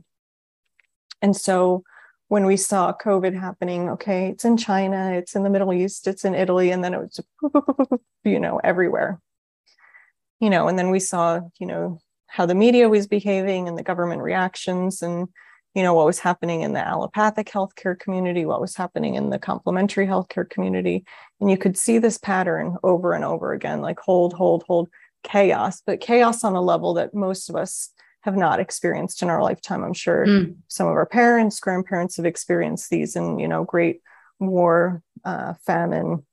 [1.22, 1.84] and so
[2.28, 6.26] when we saw COVID happening, okay, it's in China, it's in the Middle East, it's
[6.26, 7.20] in Italy, and then it was,
[8.24, 9.20] you know, everywhere.
[10.40, 13.84] You know, and then we saw, you know, how the media was behaving and the
[13.84, 15.30] government reactions and,
[15.76, 19.38] you know, what was happening in the allopathic healthcare community, what was happening in the
[19.38, 21.04] complementary healthcare community.
[21.42, 24.90] And you could see this pattern over and over again, like hold, hold, hold,
[25.24, 27.90] chaos, but chaos on a level that most of us
[28.22, 29.84] have not experienced in our lifetime.
[29.84, 30.56] I'm sure mm.
[30.68, 34.02] some of our parents, grandparents have experienced these in, you know, great
[34.40, 36.26] war, uh, famine,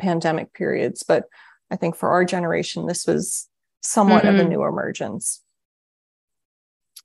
[0.00, 1.02] pandemic periods.
[1.02, 1.24] But
[1.70, 3.48] I think for our generation, this was
[3.82, 4.28] somewhat mm-hmm.
[4.28, 4.50] of a mm-hmm.
[4.50, 5.42] new emergence.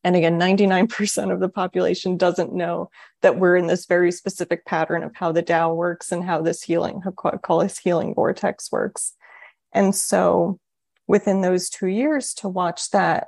[0.04, 2.90] And again, 99% of the population doesn't know
[3.22, 6.64] that we're in this very specific pattern of how the Tao works and how this
[6.64, 9.14] healing, this healing vortex works.
[9.74, 10.58] And so
[11.08, 13.28] within those two years to watch that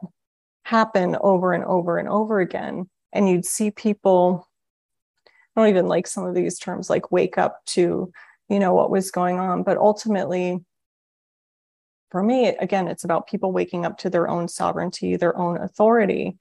[0.63, 2.89] happen over and over and over again.
[3.11, 4.47] And you'd see people,
[5.27, 8.11] I don't even like some of these terms, like wake up to,
[8.47, 9.63] you know, what was going on.
[9.63, 10.63] But ultimately,
[12.11, 16.37] for me, again, it's about people waking up to their own sovereignty, their own authority.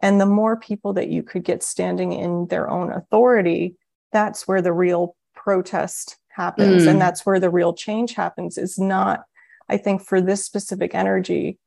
[0.00, 3.76] And the more people that you could get standing in their own authority,
[4.12, 6.84] that's where the real protest happens.
[6.84, 6.90] Mm.
[6.90, 9.24] And that's where the real change happens, is not,
[9.70, 11.58] I think, for this specific energy,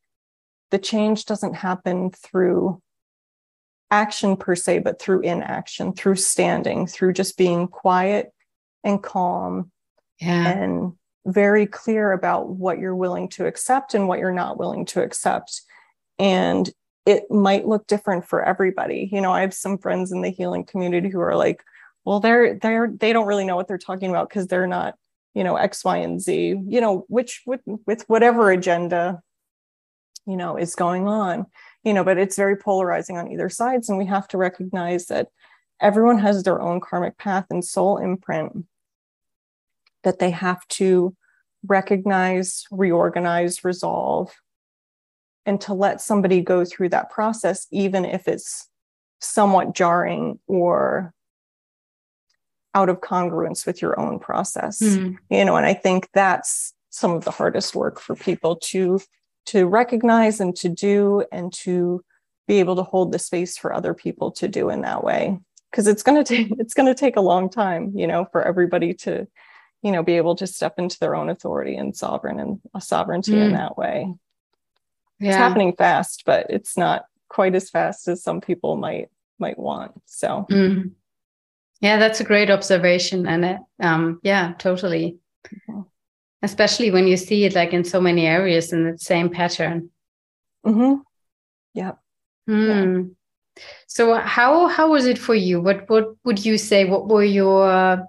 [0.70, 2.80] the change doesn't happen through
[3.90, 8.32] action per se, but through inaction, through standing, through just being quiet
[8.84, 9.72] and calm
[10.20, 10.50] yeah.
[10.50, 10.94] and
[11.32, 15.62] very clear about what you're willing to accept and what you're not willing to accept.
[16.18, 16.70] And
[17.06, 19.10] it might look different for everybody.
[19.12, 21.64] You know, I have some friends in the healing community who are like,
[22.06, 24.96] well, they're they're they don't really know what they're talking about because they're not,
[25.34, 29.22] you know, X, Y, and Z, you know, which with, with whatever agenda
[30.30, 31.46] you know is going on
[31.84, 35.30] you know but it's very polarizing on either sides and we have to recognize that
[35.82, 38.66] everyone has their own karmic path and soul imprint
[40.04, 41.16] that they have to
[41.68, 44.34] recognize reorganize resolve
[45.46, 48.68] and to let somebody go through that process even if it's
[49.20, 51.14] somewhat jarring or
[52.76, 55.16] out of congruence with your own process mm-hmm.
[55.30, 59.00] you know and i think that's some of the hardest work for people to
[59.46, 62.04] to recognize and to do and to
[62.48, 65.38] be able to hold the space for other people to do in that way
[65.72, 68.44] because it's going to take it's going to take a long time you know for
[68.44, 69.28] everybody to
[69.82, 73.34] you know be able to step into their own authority and sovereign and a sovereignty
[73.34, 73.46] mm.
[73.46, 74.14] in that way
[75.20, 75.30] yeah.
[75.30, 79.92] it's happening fast but it's not quite as fast as some people might might want
[80.06, 80.92] so mm.
[81.82, 85.82] yeah that's a great observation and it, um yeah totally mm-hmm
[86.42, 89.90] especially when you see it like in so many areas in the same pattern
[90.66, 91.02] mm-hmm.
[91.74, 91.94] yeah.
[92.50, 92.68] Mm.
[92.68, 97.24] yeah so how how was it for you what what would you say what were
[97.24, 98.08] your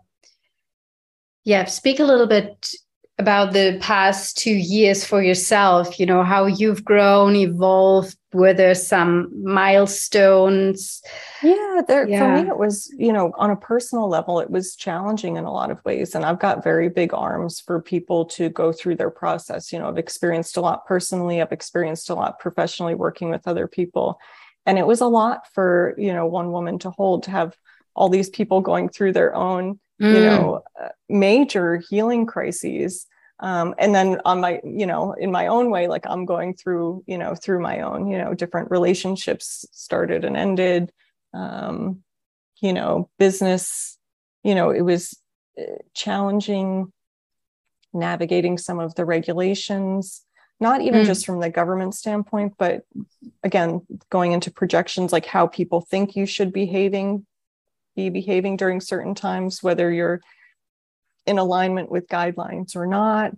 [1.45, 2.73] yeah speak a little bit
[3.19, 8.75] about the past two years for yourself you know how you've grown evolved were there
[8.75, 11.03] some milestones
[11.43, 12.19] yeah there yeah.
[12.19, 15.53] for me it was you know on a personal level it was challenging in a
[15.53, 19.11] lot of ways and i've got very big arms for people to go through their
[19.11, 23.47] process you know i've experienced a lot personally i've experienced a lot professionally working with
[23.47, 24.19] other people
[24.65, 27.55] and it was a lot for you know one woman to hold to have
[27.95, 30.15] all these people going through their own mm.
[30.15, 33.07] you know uh, major healing crises
[33.41, 37.03] um, and then on my you know in my own way like i'm going through
[37.07, 40.93] you know through my own you know different relationships started and ended
[41.35, 42.03] um,
[42.61, 43.99] you know business
[44.43, 45.19] you know it was
[45.59, 46.93] uh, challenging
[47.93, 50.23] navigating some of the regulations
[50.61, 51.07] not even mm.
[51.07, 52.85] just from the government standpoint but
[53.43, 57.27] again going into projections like how people think you should be behaving
[58.01, 60.21] be behaving during certain times whether you're
[61.27, 63.33] in alignment with guidelines or not.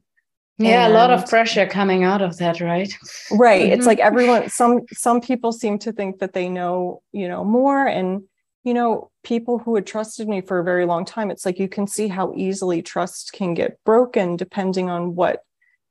[0.59, 2.93] Yeah and, a lot of pressure coming out of that right?
[3.31, 3.63] Right.
[3.63, 3.73] Mm-hmm.
[3.73, 7.87] it's like everyone some some people seem to think that they know you know more
[7.87, 8.23] and
[8.65, 11.69] you know people who had trusted me for a very long time it's like you
[11.69, 15.43] can see how easily trust can get broken depending on what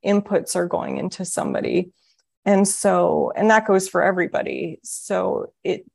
[0.06, 1.92] inputs are going into somebody.
[2.46, 4.80] And so and that goes for everybody.
[4.84, 5.86] So it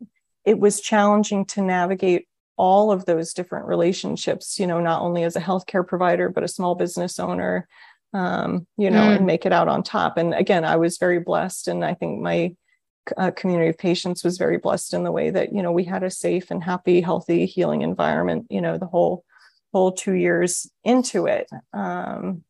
[0.44, 5.36] it was challenging to navigate all of those different relationships, you know, not only as
[5.36, 7.68] a healthcare provider, but a small business owner,
[8.12, 9.16] um, you know, mm.
[9.16, 10.16] and make it out on top.
[10.16, 11.68] And again, I was very blessed.
[11.68, 12.56] And I think my
[13.16, 16.02] uh, community of patients was very blessed in the way that, you know, we had
[16.02, 19.24] a safe and happy, healthy, healing environment, you know, the whole,
[19.72, 21.48] whole two years into it.
[21.72, 22.42] Um,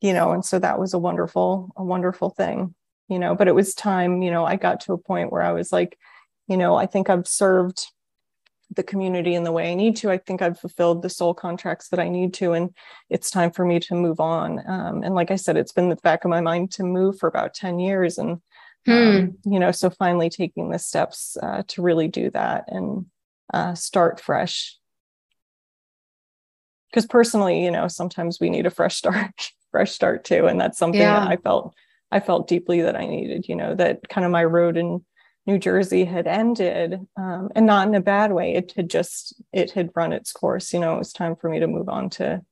[0.00, 2.74] you know, and so that was a wonderful, a wonderful thing,
[3.08, 5.52] you know, but it was time, you know, I got to a point where I
[5.52, 5.98] was like,
[6.46, 7.88] you know, I think I've served
[8.78, 10.10] the community in the way I need to.
[10.10, 12.70] I think I've fulfilled the soul contracts that I need to, and
[13.10, 14.62] it's time for me to move on.
[14.70, 17.28] Um, and like I said, it's been the back of my mind to move for
[17.28, 18.18] about 10 years.
[18.18, 18.40] And,
[18.86, 18.92] hmm.
[18.92, 23.06] um, you know, so finally taking the steps uh, to really do that and
[23.52, 24.78] uh, start fresh.
[26.88, 30.46] Because personally, you know, sometimes we need a fresh start, fresh start too.
[30.46, 31.18] And that's something yeah.
[31.18, 31.74] that I felt,
[32.12, 35.00] I felt deeply that I needed, you know, that kind of my road and
[35.48, 38.52] New Jersey had ended, um, and not in a bad way.
[38.52, 40.74] It had just it had run its course.
[40.74, 42.42] You know, it was time for me to move on to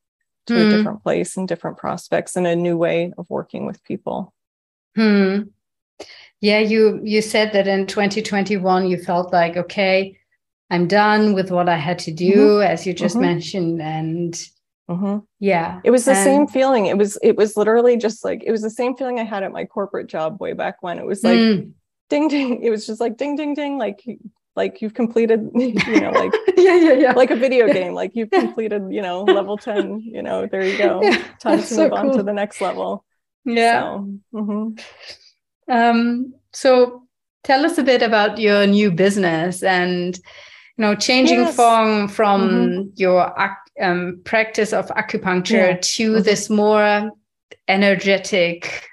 [0.46, 0.56] to mm.
[0.56, 0.70] a hmm.
[0.70, 4.32] different place and different prospects and a new way of working with people.
[4.94, 5.42] Hmm.
[6.40, 10.18] Yeah, you you said that in 2021 you felt like okay,
[10.70, 12.72] I'm done with what I had to do, mm-hmm.
[12.72, 13.26] as you just mm-hmm.
[13.26, 14.32] mentioned, and
[14.88, 15.18] mm-hmm.
[15.38, 16.24] yeah, it was the and...
[16.24, 16.86] same feeling.
[16.86, 19.52] It was it was literally just like it was the same feeling I had at
[19.52, 20.98] my corporate job way back when.
[20.98, 21.36] It was like.
[21.36, 21.72] Mm
[22.08, 24.02] ding ding it was just like ding ding ding like
[24.56, 28.30] like you've completed you know like yeah yeah yeah like a video game like you've
[28.30, 31.90] completed you know level 10 you know there you go yeah, time to so move
[31.90, 31.98] cool.
[31.98, 33.04] on to the next level
[33.44, 35.72] yeah so, mm-hmm.
[35.72, 37.02] um so
[37.44, 41.54] tell us a bit about your new business and you know changing yes.
[41.54, 42.88] from from mm-hmm.
[42.96, 43.32] your
[43.80, 45.78] um, practice of acupuncture yeah.
[45.80, 46.22] to mm-hmm.
[46.22, 47.10] this more
[47.68, 48.88] energetic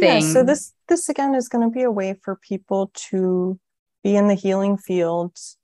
[0.00, 3.58] thing yeah so this this again is going to be a way for people to
[4.02, 5.56] be in the healing fields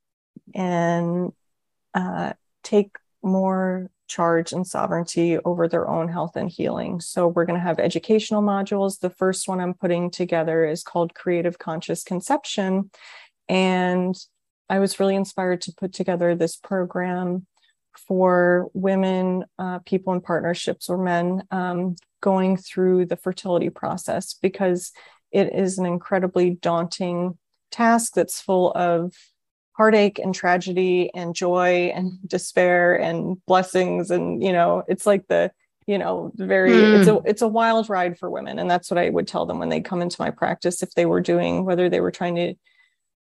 [0.54, 1.32] and
[1.94, 7.00] uh, take more charge and sovereignty over their own health and healing.
[7.00, 9.00] So, we're going to have educational modules.
[9.00, 12.90] The first one I'm putting together is called Creative Conscious Conception.
[13.48, 14.16] And
[14.70, 17.46] I was really inspired to put together this program
[18.06, 24.92] for women, uh, people in partnerships, or men um, going through the fertility process because
[25.30, 27.38] it is an incredibly daunting
[27.70, 29.14] task that's full of
[29.72, 34.10] heartache and tragedy and joy and despair and blessings.
[34.10, 35.52] And you know it's like the
[35.86, 36.98] you know very mm.
[36.98, 38.58] it's a it's a wild ride for women.
[38.58, 41.06] And that's what i would tell them when they come into my practice if they
[41.06, 42.54] were doing whether they were trying to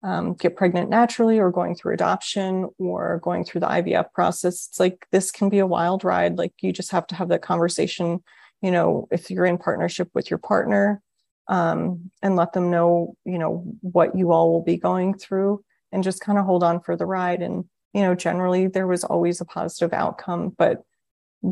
[0.01, 4.79] um, get pregnant naturally or going through adoption or going through the ivf process it's
[4.79, 6.37] like this can be a wild ride.
[6.37, 8.23] Like you just have to have that conversation
[8.61, 11.01] you know if you're in partnership with your partner
[11.49, 16.03] um, and let them know, you know, what you all will be going through and
[16.03, 17.41] just kind of hold on for the ride.
[17.41, 20.83] And, you know, generally there was always a positive outcome, but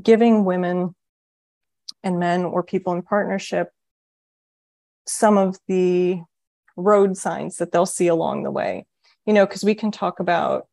[0.04, 0.96] giving women
[2.04, 3.72] and men or people in partnership
[5.08, 6.22] some of the
[6.76, 8.86] road signs that they'll see along the way,
[9.26, 10.68] you know, because we can talk about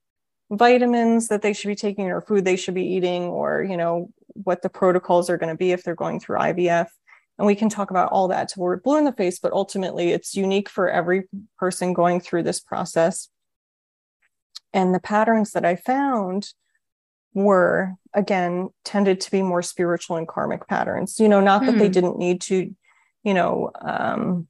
[0.50, 4.10] vitamins that they should be taking or food they should be eating or, you know,
[4.34, 6.88] what the protocols are going to be if they're going through IVF
[7.38, 10.12] and we can talk about all that till we're blue in the face but ultimately
[10.12, 11.24] it's unique for every
[11.58, 13.28] person going through this process
[14.72, 16.48] and the patterns that i found
[17.34, 21.66] were again tended to be more spiritual and karmic patterns you know not mm.
[21.66, 21.92] that they hmm.
[21.92, 22.74] didn't need to
[23.24, 24.46] you know um,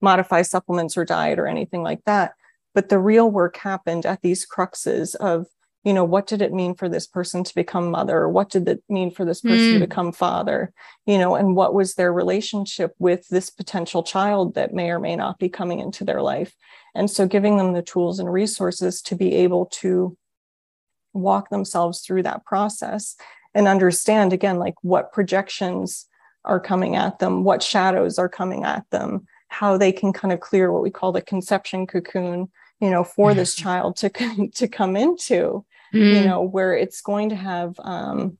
[0.00, 2.34] modify supplements or diet or anything like that
[2.74, 5.46] but the real work happened at these cruxes of
[5.84, 8.82] you know what did it mean for this person to become mother what did it
[8.88, 9.72] mean for this person mm.
[9.72, 9.84] to hmm.
[9.84, 10.72] become father
[11.06, 15.14] you know and what was their relationship with this potential child that may or may
[15.14, 16.54] not be coming into their life
[16.94, 20.16] and so giving them the tools and resources to be able to
[21.12, 23.16] walk themselves through that process
[23.54, 26.06] and understand again like what projections
[26.44, 30.40] are coming at them what shadows are coming at them how they can kind of
[30.40, 32.48] clear what we call the conception cocoon
[32.80, 34.08] you know for this child to
[34.54, 36.14] to come into mm.
[36.14, 38.38] you know, where it's going to have um,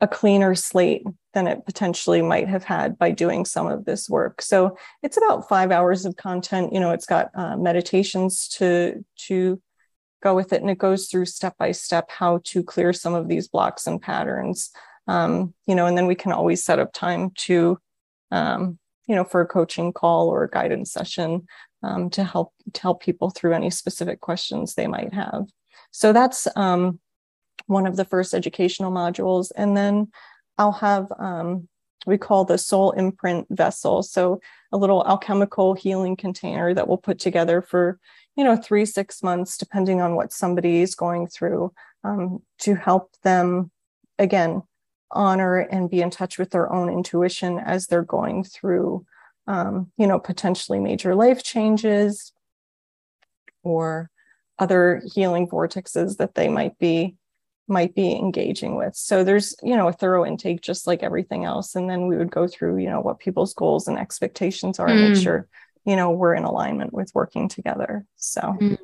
[0.00, 1.04] a cleaner slate
[1.34, 4.42] than it potentially might have had by doing some of this work.
[4.42, 6.72] So it's about five hours of content.
[6.72, 9.60] You know, it's got uh, meditations to to
[10.22, 13.28] go with it, and it goes through step by step how to clear some of
[13.28, 14.70] these blocks and patterns.
[15.06, 17.78] Um, you know, and then we can always set up time to,
[18.30, 21.46] um, you know, for a coaching call or a guidance session
[21.82, 25.46] um, to help to help people through any specific questions they might have.
[25.90, 27.00] So that's um,
[27.66, 29.50] one of the first educational modules.
[29.56, 30.08] And then
[30.58, 31.68] I'll have um,
[32.06, 34.02] we call the soul imprint vessel.
[34.02, 34.40] So
[34.72, 37.98] a little alchemical healing container that we'll put together for,
[38.36, 41.72] you know, three, six months, depending on what somebody is going through,
[42.04, 43.70] um, to help them,
[44.18, 44.62] again,
[45.10, 49.04] honor and be in touch with their own intuition as they're going through,
[49.46, 52.32] um, you know, potentially major life changes
[53.62, 54.09] or
[54.60, 57.16] other healing vortexes that they might be
[57.66, 58.94] might be engaging with.
[58.96, 61.76] So there's, you know, a thorough intake just like everything else.
[61.76, 64.90] And then we would go through, you know, what people's goals and expectations are mm.
[64.90, 65.22] and make hmm.
[65.22, 65.48] sure,
[65.84, 68.04] you know, we're in alignment with working together.
[68.16, 68.76] So mm.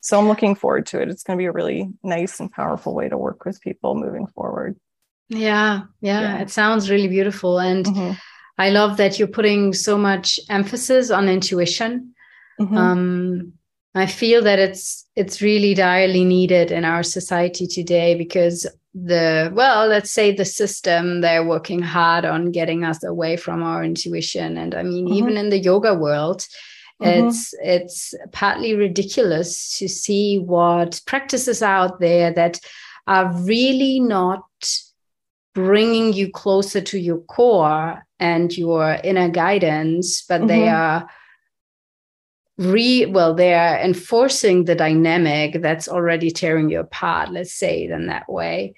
[0.00, 1.08] so I'm looking forward to it.
[1.08, 4.26] It's going to be a really nice and powerful way to work with people moving
[4.26, 4.76] forward.
[5.28, 6.38] Yeah, yeah, yeah.
[6.40, 7.60] it sounds really beautiful.
[7.60, 8.12] And mm-hmm.
[8.58, 12.14] I love that you're putting so much emphasis on intuition.
[12.60, 12.76] Mm-hmm.
[12.76, 13.52] Um,
[13.94, 19.86] I feel that it's it's really direly needed in our society today because the well,
[19.86, 24.56] let's say the system they're working hard on getting us away from our intuition.
[24.56, 25.14] And I mean, mm-hmm.
[25.14, 26.46] even in the yoga world,
[27.02, 27.28] mm-hmm.
[27.28, 32.60] it's it's partly ridiculous to see what practices out there that
[33.06, 34.44] are really not
[35.52, 40.48] bringing you closer to your core and your inner guidance, but mm-hmm.
[40.48, 41.08] they are
[42.60, 47.90] re well they are enforcing the dynamic that's already tearing you apart let's say it
[47.90, 48.74] in that way.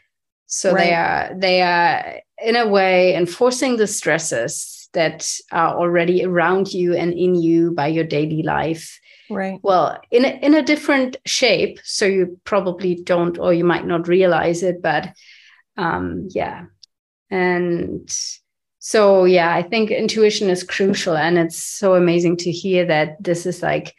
[0.47, 0.85] So right.
[0.85, 6.95] they are they are in a way enforcing the stresses that are already around you
[6.95, 9.01] and in you by your daily life.
[9.29, 9.59] Right.
[9.63, 14.07] Well in a, in a different shape so you probably don't or you might not
[14.07, 15.13] realize it but
[15.77, 16.67] um yeah.
[17.31, 18.09] And
[18.85, 23.47] so yeah i think intuition is crucial and it's so amazing to hear that this
[23.47, 23.95] is like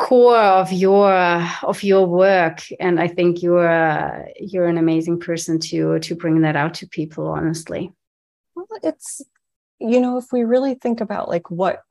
[0.00, 1.12] core of your
[1.62, 2.62] of your work.
[2.80, 7.28] And i think you're you're an amazing person to to bring that out to people
[7.28, 7.92] honestly.
[8.56, 9.20] Well it's
[9.78, 11.82] you know if we really think about like what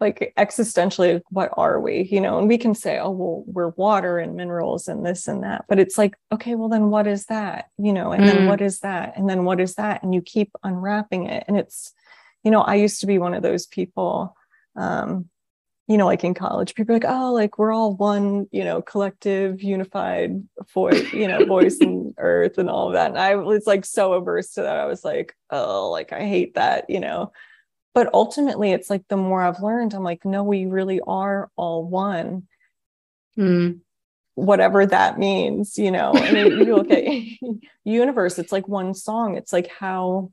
[0.00, 2.38] like existentially what are we you know?
[2.38, 5.64] And we can say oh well we're water and minerals and this and that.
[5.68, 7.70] But it's like okay well then what is that?
[7.78, 8.26] You know and mm.
[8.26, 9.16] then what is that?
[9.16, 10.02] And then what is that?
[10.02, 11.44] And you keep unwrapping it.
[11.48, 11.92] And it's
[12.42, 14.36] you know i used to be one of those people
[14.76, 15.28] um
[15.88, 18.80] you know like in college people are like oh like we're all one you know
[18.80, 23.10] collective unified voice you know voice and earth and all of that.
[23.10, 24.76] And i was like so averse to that.
[24.76, 27.32] I was like oh like i hate that you know
[27.94, 31.84] but ultimately it's like the more i've learned i'm like no we really are all
[31.84, 32.46] one.
[33.38, 33.80] Mm.
[34.34, 36.12] whatever that means you know?
[36.12, 37.04] And you look at
[37.84, 39.36] universe it's like one song.
[39.36, 40.30] It's like how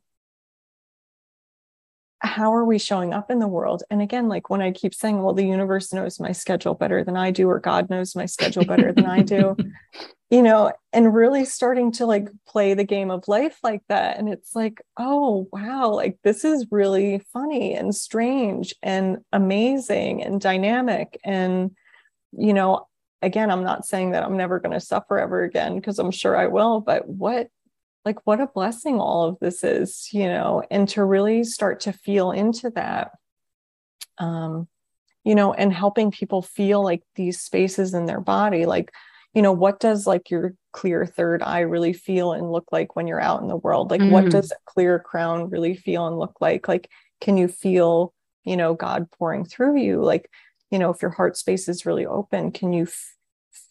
[2.22, 3.84] how are we showing up in the world?
[3.90, 7.16] And again like when i keep saying well the universe knows my schedule better than
[7.16, 9.56] i do or god knows my schedule better than i do
[10.30, 14.30] you know and really starting to like play the game of life like that and
[14.30, 21.20] it's like oh wow like this is really funny and strange and amazing and dynamic
[21.24, 21.72] and
[22.32, 22.88] you know
[23.22, 26.36] again i'm not saying that i'm never going to suffer ever again because i'm sure
[26.36, 27.50] i will but what
[28.06, 31.94] like what a blessing all of this is you know and to really start to
[31.94, 33.12] feel into that
[34.18, 34.68] um
[35.24, 38.92] you know and helping people feel like these spaces in their body like
[39.34, 43.08] you know what does like your clear third eye really feel and look like when
[43.08, 43.92] you're out in the world?
[43.92, 44.12] Like mm.
[44.12, 46.68] what does a clear crown really feel and look like?
[46.68, 46.90] Like
[47.22, 50.02] can you feel you know god pouring through you?
[50.04, 50.30] Like
[50.72, 53.16] you know if your heart space is really open can you f-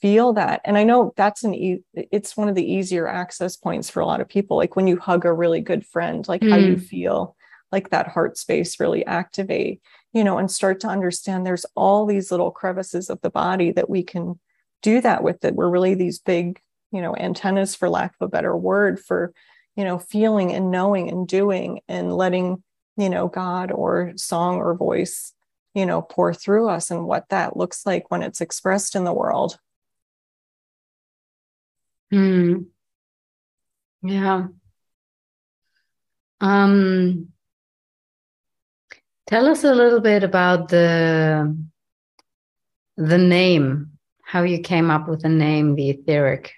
[0.01, 3.89] feel that and i know that's an e- it's one of the easier access points
[3.91, 6.51] for a lot of people like when you hug a really good friend like mm.
[6.51, 7.37] how you feel
[7.73, 9.81] like that heart space really activate
[10.13, 13.91] you know and start to understand there's all these little crevices of the body that
[13.91, 14.39] we can
[14.83, 16.61] do that with that we're really these big
[16.93, 19.33] you know antennas for lack of a better word for
[19.77, 22.63] you know feeling and knowing and doing and letting
[22.97, 25.33] you know god or song or voice
[25.75, 29.13] you know pour through us and what that looks like when it's expressed in the
[29.13, 29.59] world
[32.11, 32.63] Hmm.
[34.03, 34.47] Yeah.
[36.41, 37.29] Um,
[39.27, 41.57] tell us a little bit about the
[42.97, 43.93] the name,
[44.23, 46.53] how you came up with the name, the etheric.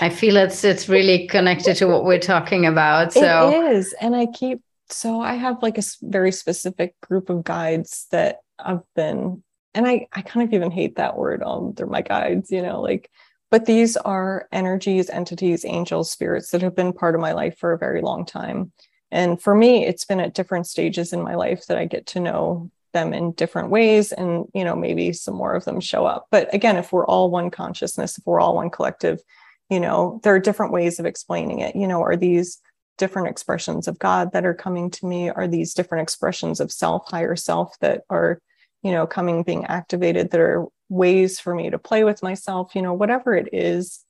[0.00, 3.12] I feel it's it's really connected to what we're talking about.
[3.12, 7.44] So it is, and I keep so I have like a very specific group of
[7.44, 9.42] guides that I've been,
[9.74, 11.42] and I I kind of even hate that word.
[11.42, 13.10] Um, they're my guides, you know, like
[13.54, 17.72] but these are energies, entities, angels, spirits that have been part of my life for
[17.72, 18.72] a very long time.
[19.12, 22.18] And for me, it's been at different stages in my life that I get to
[22.18, 26.28] know them in different ways and you know maybe some more of them show up
[26.30, 29.20] but again if we're all one consciousness if we're all one collective
[29.68, 32.60] you know there are different ways of explaining it you know are these
[32.96, 35.30] different expressions of God that are coming to me?
[35.30, 38.40] Are these different expressions of self, higher self that are,
[38.84, 42.82] you know, coming, being activated, there are ways for me to play with myself, you
[42.82, 44.04] know, whatever it is,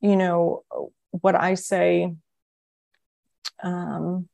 [0.00, 0.64] you know,
[1.12, 2.12] what I say,
[3.62, 4.28] um,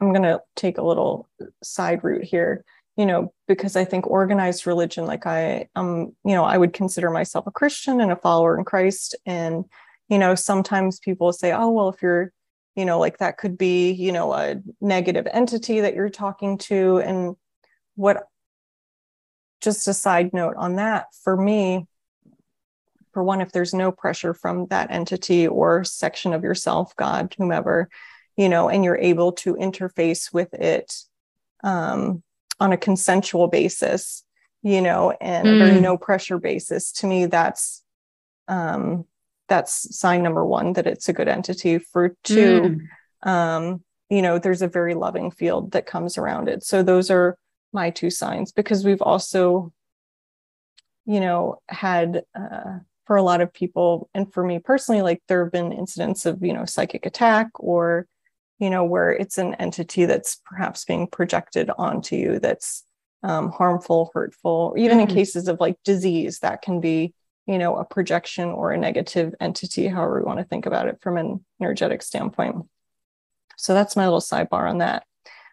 [0.00, 1.28] I'm going to take a little
[1.62, 2.64] side route here,
[2.96, 7.08] you know, because I think organized religion, like I, um, you know, I would consider
[7.08, 9.14] myself a Christian and a follower in Christ.
[9.24, 9.64] And,
[10.08, 12.32] you know, sometimes people say, oh, well, if you're,
[12.74, 16.98] you know, like that could be, you know, a negative entity that you're talking to.
[16.98, 17.36] And
[17.94, 18.24] what,
[19.60, 21.86] just a side note on that, for me,
[23.12, 27.88] for one, if there's no pressure from that entity or section of yourself, God, whomever,
[28.36, 30.92] you know, and you're able to interface with it
[31.62, 32.22] um,
[32.58, 34.24] on a consensual basis,
[34.62, 35.58] you know, and mm.
[35.58, 36.90] very no pressure basis.
[36.92, 37.84] To me, that's
[38.48, 39.06] um,
[39.54, 41.78] that's sign number one that it's a good entity.
[41.78, 42.78] For two,
[43.24, 43.28] mm.
[43.28, 46.64] um, you know, there's a very loving field that comes around it.
[46.64, 47.36] So those are
[47.72, 49.72] my two signs because we've also,
[51.06, 55.44] you know, had uh, for a lot of people and for me personally, like there
[55.44, 58.06] have been incidents of, you know, psychic attack or
[58.58, 62.84] you know, where it's an entity that's perhaps being projected onto you that's
[63.22, 65.08] um, harmful, hurtful, even mm-hmm.
[65.10, 67.14] in cases of like disease, that can be,
[67.46, 70.98] you know, a projection or a negative entity, however we want to think about it
[71.00, 72.66] from an energetic standpoint.
[73.56, 75.04] So that's my little sidebar on that.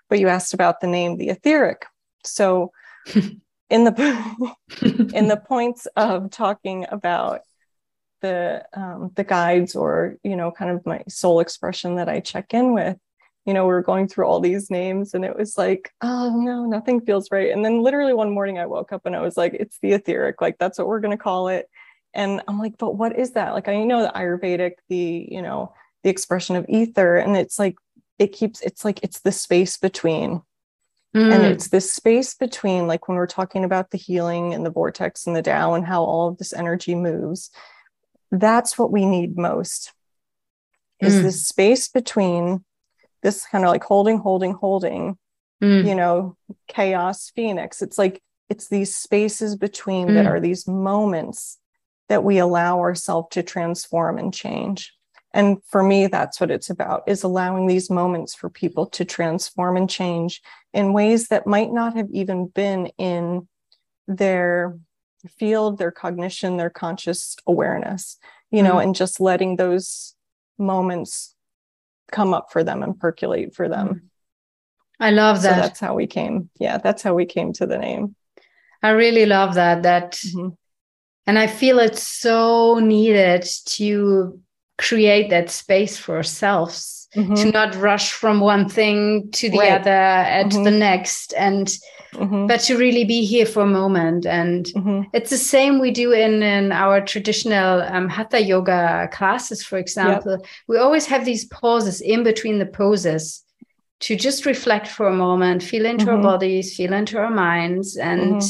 [0.09, 1.85] But you asked about the name, the etheric.
[2.23, 2.71] So
[3.71, 4.55] in the
[5.13, 7.41] in the points of talking about
[8.21, 12.53] the um, the guides or you know kind of my soul expression that I check
[12.53, 12.97] in with
[13.45, 16.65] you know we are going through all these names and it was like oh no
[16.65, 19.53] nothing feels right and then literally one morning I woke up and I was like
[19.53, 21.67] it's the etheric like that's what we're going to call it
[22.13, 25.73] and I'm like but what is that like I know the ayurvedic the you know
[26.03, 27.75] the expression of ether and it's like
[28.19, 30.41] it keeps it's like it's the space between
[31.13, 31.33] Mm.
[31.33, 35.27] And it's this space between, like when we're talking about the healing and the vortex
[35.27, 37.51] and the Tao and how all of this energy moves,
[38.31, 39.91] that's what we need most
[41.01, 41.23] is mm.
[41.23, 42.63] this space between
[43.23, 45.17] this kind of like holding holding holding
[45.61, 45.85] mm.
[45.85, 46.37] you know
[46.67, 50.13] chaos phoenix it's like it's these spaces between mm.
[50.13, 51.57] that are these moments
[52.11, 54.93] that we allow ourselves to transform and change
[55.33, 59.77] and for me that's what it's about is allowing these moments for people to transform
[59.77, 60.41] and change
[60.73, 63.47] in ways that might not have even been in
[64.07, 64.77] their
[65.37, 68.17] field, their cognition, their conscious awareness,
[68.49, 70.15] you know, mm and just letting those
[70.57, 71.35] moments
[72.11, 73.87] come up for them and percolate for them.
[73.87, 74.01] Mm.
[74.99, 75.55] I love that.
[75.55, 76.49] So that's how we came.
[76.59, 78.15] Yeah, that's how we came to the name.
[78.83, 79.83] I really love that.
[79.83, 80.49] That mm-hmm.
[81.27, 84.39] And I feel it's so needed to
[84.77, 87.35] create that space for ourselves mm-hmm.
[87.35, 89.81] to not rush from one thing to the right.
[89.81, 90.63] other and mm-hmm.
[90.63, 91.67] the next and
[92.13, 92.47] mm-hmm.
[92.47, 95.01] but to really be here for a moment and mm-hmm.
[95.13, 100.31] it's the same we do in in our traditional um, hatha yoga classes for example
[100.31, 100.41] yep.
[100.67, 103.43] we always have these pauses in between the poses
[103.99, 106.23] to just reflect for a moment feel into our mm-hmm.
[106.23, 108.47] bodies feel into our minds and mm-hmm.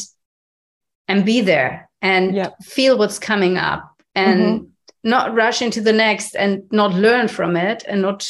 [1.09, 4.67] and be there and feel what's coming up and
[5.03, 8.27] not rush into the next and not learn from it and not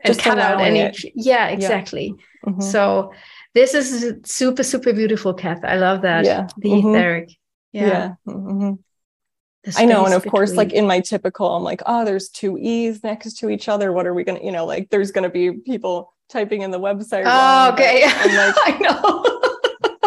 [0.00, 0.98] and cut out any it.
[1.14, 2.50] yeah exactly yeah.
[2.50, 2.60] Mm-hmm.
[2.60, 3.12] so
[3.54, 6.88] this is super super beautiful Kath i love that yeah the mm-hmm.
[6.88, 7.30] etheric
[7.72, 8.14] yeah, yeah.
[8.26, 8.72] Mm-hmm.
[9.76, 10.04] I know.
[10.04, 10.30] And of between.
[10.30, 13.92] course, like in my typical, I'm like, oh, there's two E's next to each other.
[13.92, 16.70] What are we going to, you know, like there's going to be people typing in
[16.70, 17.24] the website.
[17.26, 18.04] Oh, okay.
[18.06, 19.55] I'm like, I know.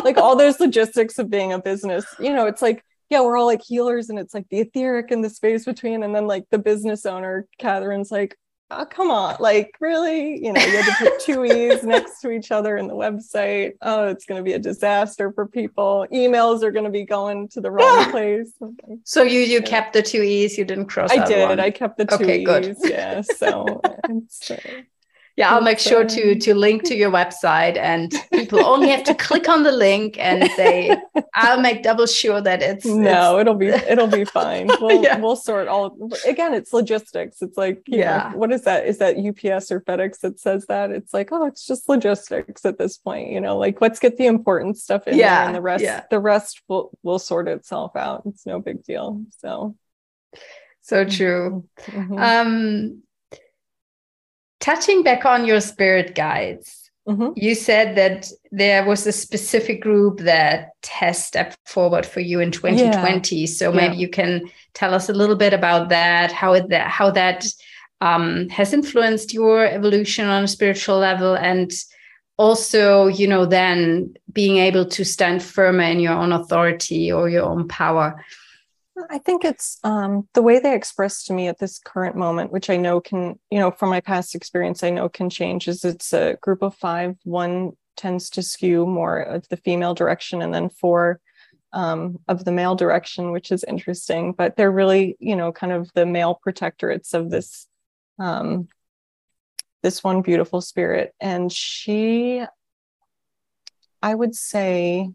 [0.03, 3.45] Like all those logistics of being a business, you know, it's like, yeah, we're all
[3.45, 6.03] like healers and it's like the etheric and the space between.
[6.03, 8.37] And then like the business owner, Catherine's like,
[8.71, 12.29] oh, come on, like really, you know, you had to put two E's next to
[12.29, 13.73] each other in the website.
[13.81, 16.05] Oh, it's going to be a disaster for people.
[16.13, 18.53] Emails are going to be going to the wrong place.
[18.61, 18.97] Okay.
[19.03, 19.65] So you you yeah.
[19.65, 21.11] kept the two E's, you didn't cross.
[21.11, 21.49] I did.
[21.49, 21.59] One.
[21.59, 22.45] I kept the two okay, E's.
[22.45, 22.77] Good.
[22.83, 23.21] Yeah.
[23.21, 23.81] So.
[25.39, 29.15] yeah i'll make sure to to link to your website and people only have to
[29.15, 30.95] click on the link and they
[31.33, 34.67] i'll make double sure that it's no it's, it'll be it'll be fine.
[34.79, 35.17] We'll yeah.
[35.17, 37.41] we'll sort all again it's logistics.
[37.41, 38.85] It's like yeah know, what is that?
[38.85, 40.91] Is that ups or fedex that says that?
[40.91, 44.25] It's like oh it's just logistics at this point you know like let's get the
[44.25, 46.03] important stuff in yeah, there and the rest yeah.
[46.09, 48.23] the rest will will sort itself out.
[48.25, 49.75] It's no big deal so.
[50.81, 51.67] So true.
[51.87, 52.17] Mm-hmm.
[52.17, 53.03] um
[54.59, 56.79] touching back on your spirit guides
[57.09, 57.31] mm-hmm.
[57.35, 62.51] you said that there was a specific group that has stepped forward for you in
[62.51, 63.35] 2020.
[63.35, 63.45] Yeah.
[63.45, 64.01] So maybe yeah.
[64.01, 67.45] you can tell us a little bit about that, how it, that how that
[68.01, 71.71] um, has influenced your evolution on a spiritual level, and
[72.37, 77.43] also, you know, then being able to stand firmer in your own authority or your
[77.43, 78.23] own power.
[79.09, 82.69] I think it's um, the way they express to me at this current moment, which
[82.69, 85.67] I know can, you know, from my past experience, I know can change.
[85.67, 87.15] Is it's a group of five.
[87.23, 91.19] One tends to skew more of the female direction, and then four
[91.73, 94.33] um, of the male direction, which is interesting.
[94.33, 97.67] But they're really, you know, kind of the male protectorates of this
[98.19, 98.67] um,
[99.81, 102.43] this one beautiful spirit, and she,
[104.01, 105.09] I would say,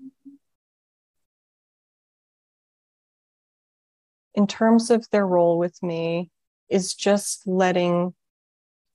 [4.35, 6.31] in terms of their role with me
[6.69, 8.15] is just letting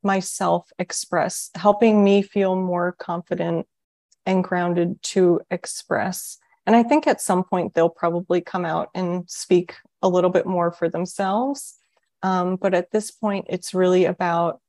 [0.03, 3.67] myself express, helping me feel more confident
[4.25, 6.37] and grounded to express.
[6.65, 10.45] And I think at some point they'll probably come out and speak a little bit
[10.45, 11.75] more for themselves.
[12.21, 14.59] Um, but at this point, it's really about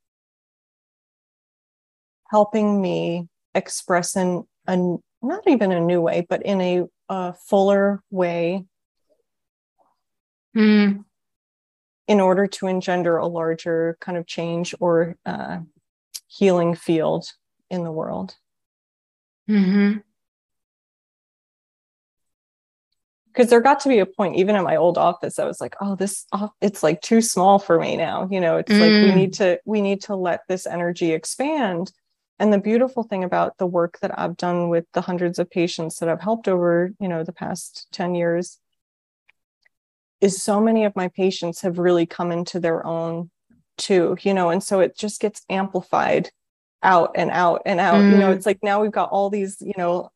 [2.30, 4.76] helping me express in a
[5.22, 8.64] not even a new way, but in a, a fuller way
[10.56, 11.04] mm.
[12.06, 15.58] in order to engender a larger kind of change or uh,
[16.26, 17.26] healing field
[17.70, 18.36] in the world.
[19.48, 19.98] Mm-hmm
[23.32, 25.76] because there got to be a point even at my old office i was like
[25.80, 26.26] oh this
[26.60, 28.80] it's like too small for me now you know it's mm.
[28.80, 29.16] like we mm.
[29.16, 31.92] need to we need to let this energy expand
[32.38, 35.98] and the beautiful thing about the work that i've done with the hundreds of patients
[35.98, 38.58] that i've helped over you know the past 10 years
[40.20, 43.30] is so many of my patients have really come into their own
[43.78, 46.30] too, you know, and so it just gets amplified
[46.82, 48.00] out and out and out.
[48.00, 48.12] Mm.
[48.12, 48.36] You know, mm.
[48.36, 50.10] it's like now we've got all these, you know,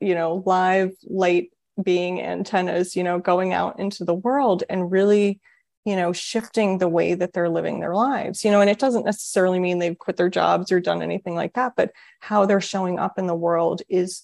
[0.00, 1.50] you know, live light
[1.82, 5.40] being antennas, you know, going out into the world and really,
[5.84, 9.04] you know, shifting the way that they're living their lives, you know, and it doesn't
[9.04, 11.90] necessarily mean they've quit their jobs or done anything like that, but
[12.20, 14.22] how they're showing up in the world is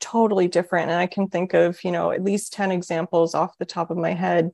[0.00, 0.90] totally different.
[0.90, 3.96] And I can think of, you know, at least 10 examples off the top of
[3.96, 4.50] my head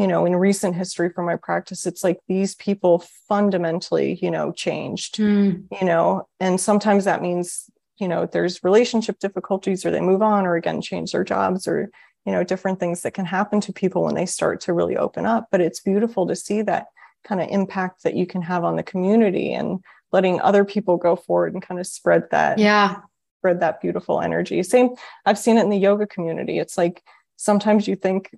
[0.00, 4.50] you know in recent history for my practice it's like these people fundamentally you know
[4.52, 5.62] changed mm.
[5.80, 10.46] you know and sometimes that means you know there's relationship difficulties or they move on
[10.46, 11.90] or again change their jobs or
[12.26, 15.26] you know different things that can happen to people when they start to really open
[15.26, 15.48] up.
[15.50, 16.86] But it's beautiful to see that
[17.24, 19.80] kind of impact that you can have on the community and
[20.12, 22.96] letting other people go forward and kind of spread that yeah.
[23.38, 24.62] spread that beautiful energy.
[24.62, 24.90] Same
[25.26, 26.58] i've seen it in the yoga community.
[26.58, 27.02] It's like
[27.36, 28.30] sometimes you think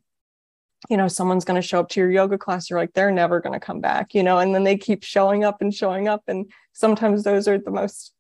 [0.89, 3.41] you know someone's going to show up to your yoga class you're like they're never
[3.41, 6.23] going to come back you know and then they keep showing up and showing up
[6.27, 8.13] and sometimes those are the most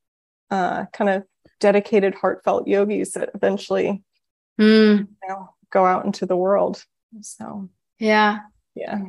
[0.51, 1.25] uh, kind of
[1.61, 4.03] dedicated heartfelt yogis that eventually
[4.61, 4.99] mm.
[4.99, 6.85] you know go out into the world
[7.21, 8.39] so yeah
[8.75, 9.01] yeah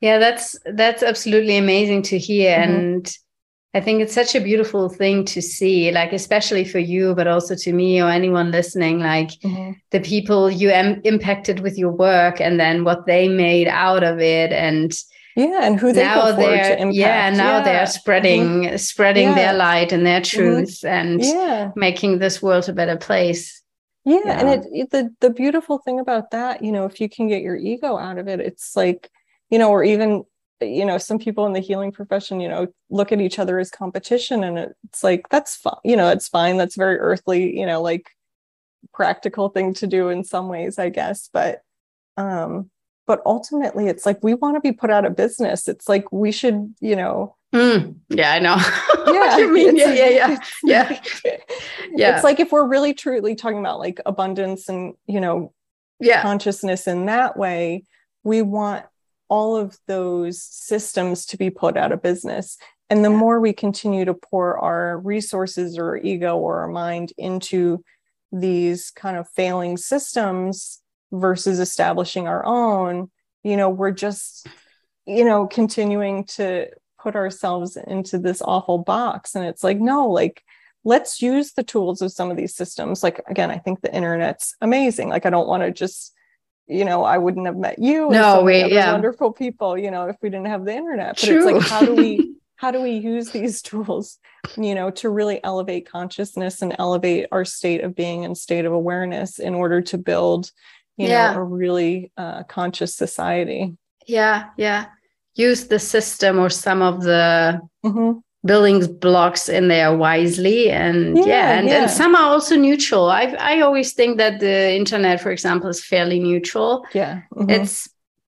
[0.00, 2.72] yeah that's that's absolutely amazing to hear mm-hmm.
[2.72, 3.16] and
[3.74, 7.56] I think it's such a beautiful thing to see, like, especially for you, but also
[7.56, 9.72] to me or anyone listening, like mm-hmm.
[9.90, 14.20] the people you am- impacted with your work and then what they made out of
[14.20, 14.52] it.
[14.52, 14.96] And
[15.34, 17.62] yeah, and who they now they're, Yeah, now yeah.
[17.64, 18.76] they're spreading, mm-hmm.
[18.76, 19.34] spreading yeah.
[19.34, 20.38] their light and their mm-hmm.
[20.38, 20.86] truth mm-hmm.
[20.86, 21.72] and yeah.
[21.74, 23.60] making this world a better place.
[24.04, 24.38] Yeah, yeah.
[24.38, 27.42] and it, it, the the beautiful thing about that, you know, if you can get
[27.42, 29.10] your ego out of it, it's like,
[29.50, 30.24] you know, or even
[30.68, 33.70] you know some people in the healing profession you know look at each other as
[33.70, 36.56] competition and it's like that's fine you know it's fine.
[36.56, 38.10] That's very earthly you know like
[38.92, 41.28] practical thing to do in some ways i guess.
[41.32, 41.62] But
[42.16, 42.70] um
[43.06, 45.68] but ultimately it's like we want to be put out of business.
[45.68, 48.56] It's like we should you know mm, yeah i know.
[49.12, 49.76] Yeah you mean.
[49.76, 50.08] yeah yeah
[50.64, 51.00] yeah.
[51.24, 51.36] yeah.
[51.92, 52.14] yeah.
[52.14, 55.52] it's like if we're really truly talking about like abundance and you know
[56.00, 56.22] yeah.
[56.22, 57.84] consciousness in that way
[58.24, 58.84] we want
[59.28, 62.56] all of those systems to be put out of business.
[62.90, 67.82] And the more we continue to pour our resources or ego or our mind into
[68.30, 70.80] these kind of failing systems
[71.12, 73.10] versus establishing our own,
[73.42, 74.46] you know, we're just,
[75.06, 76.68] you know, continuing to
[77.00, 79.34] put ourselves into this awful box.
[79.34, 80.42] And it's like, no, like,
[80.84, 83.02] let's use the tools of some of these systems.
[83.02, 85.10] Like, again, I think the internet's amazing.
[85.10, 86.13] Like, I don't want to just
[86.66, 88.08] you know, I wouldn't have met you.
[88.10, 88.92] No, we yeah.
[88.92, 91.16] wonderful people, you know, if we didn't have the internet.
[91.16, 91.36] But True.
[91.36, 94.18] it's like, how do we how do we use these tools,
[94.56, 98.72] you know, to really elevate consciousness and elevate our state of being and state of
[98.72, 100.50] awareness in order to build,
[100.96, 101.32] you yeah.
[101.32, 103.76] know, a really uh, conscious society.
[104.06, 104.86] Yeah, yeah.
[105.34, 108.18] Use the system or some of the mm-hmm.
[108.44, 111.82] Building blocks in there wisely and yeah, yeah and, yeah.
[111.82, 115.84] and some are also neutral i i always think that the internet for example is
[115.84, 117.50] fairly neutral yeah mm-hmm.
[117.50, 117.88] it's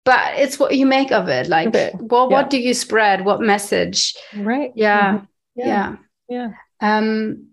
[0.06, 2.38] but it's what you make of it like well yeah.
[2.38, 5.26] what do you spread what message right yeah mm-hmm.
[5.56, 5.96] yeah
[6.28, 6.52] yeah
[6.82, 7.50] um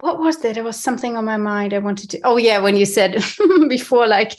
[0.00, 0.52] what was there?
[0.52, 2.20] There was something on my mind I wanted to.
[2.24, 3.22] Oh, yeah, when you said
[3.68, 4.38] before, like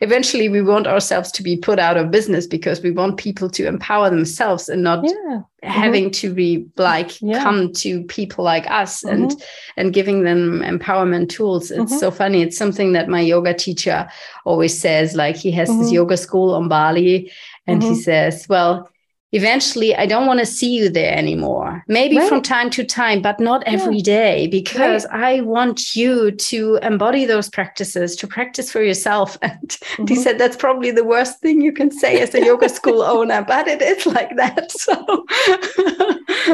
[0.00, 3.66] eventually we want ourselves to be put out of business because we want people to
[3.66, 5.40] empower themselves and not yeah.
[5.62, 6.28] having mm-hmm.
[6.28, 7.42] to be like yeah.
[7.42, 9.24] come to people like us mm-hmm.
[9.24, 9.42] and
[9.76, 11.70] and giving them empowerment tools.
[11.70, 11.98] It's mm-hmm.
[11.98, 12.42] so funny.
[12.42, 14.08] It's something that my yoga teacher
[14.44, 15.14] always says.
[15.14, 15.94] Like he has this mm-hmm.
[15.94, 17.30] yoga school on Bali,
[17.66, 17.98] and he mm-hmm.
[17.98, 18.91] says, well
[19.32, 21.84] eventually I don't want to see you there anymore.
[21.88, 22.28] Maybe right.
[22.28, 24.02] from time to time, but not every yeah.
[24.02, 25.38] day, because right.
[25.38, 29.38] I want you to embody those practices, to practice for yourself.
[29.52, 30.06] And mm-hmm.
[30.06, 33.42] he said that's probably the worst thing you can say as a yoga school owner,
[33.42, 34.72] but it is like that.
[34.82, 35.24] So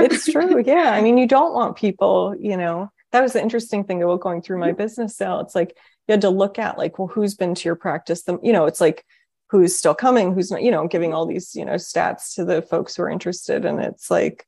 [0.03, 0.63] it's true.
[0.65, 0.91] Yeah.
[0.91, 4.43] I mean, you don't want people, you know, that was the interesting thing about going
[4.43, 5.41] through my business sale.
[5.41, 5.77] It's like
[6.07, 8.23] you had to look at like, well, who's been to your practice?
[8.23, 9.05] Them, you know, it's like
[9.51, 12.61] who's still coming, who's not, you know, giving all these, you know, stats to the
[12.61, 13.65] folks who are interested.
[13.65, 14.47] And it's like,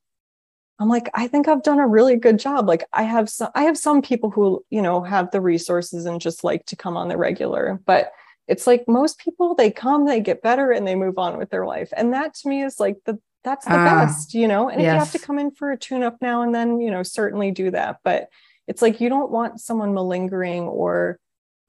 [0.79, 2.69] I'm like, I think I've done a really good job.
[2.69, 6.21] Like I have some, I have some people who, you know, have the resources and
[6.21, 8.13] just like to come on the regular, but
[8.47, 11.67] it's like most people, they come, they get better and they move on with their
[11.67, 11.93] life.
[11.97, 14.89] And that to me is like the, that's the uh, best, you know, and yes.
[14.89, 17.03] if you have to come in for a tune up now and then, you know,
[17.03, 17.99] certainly do that.
[18.05, 18.29] But
[18.67, 21.19] it's like, you don't want someone malingering or,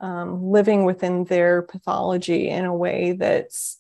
[0.02, 3.80] um, living within their pathology in a way that's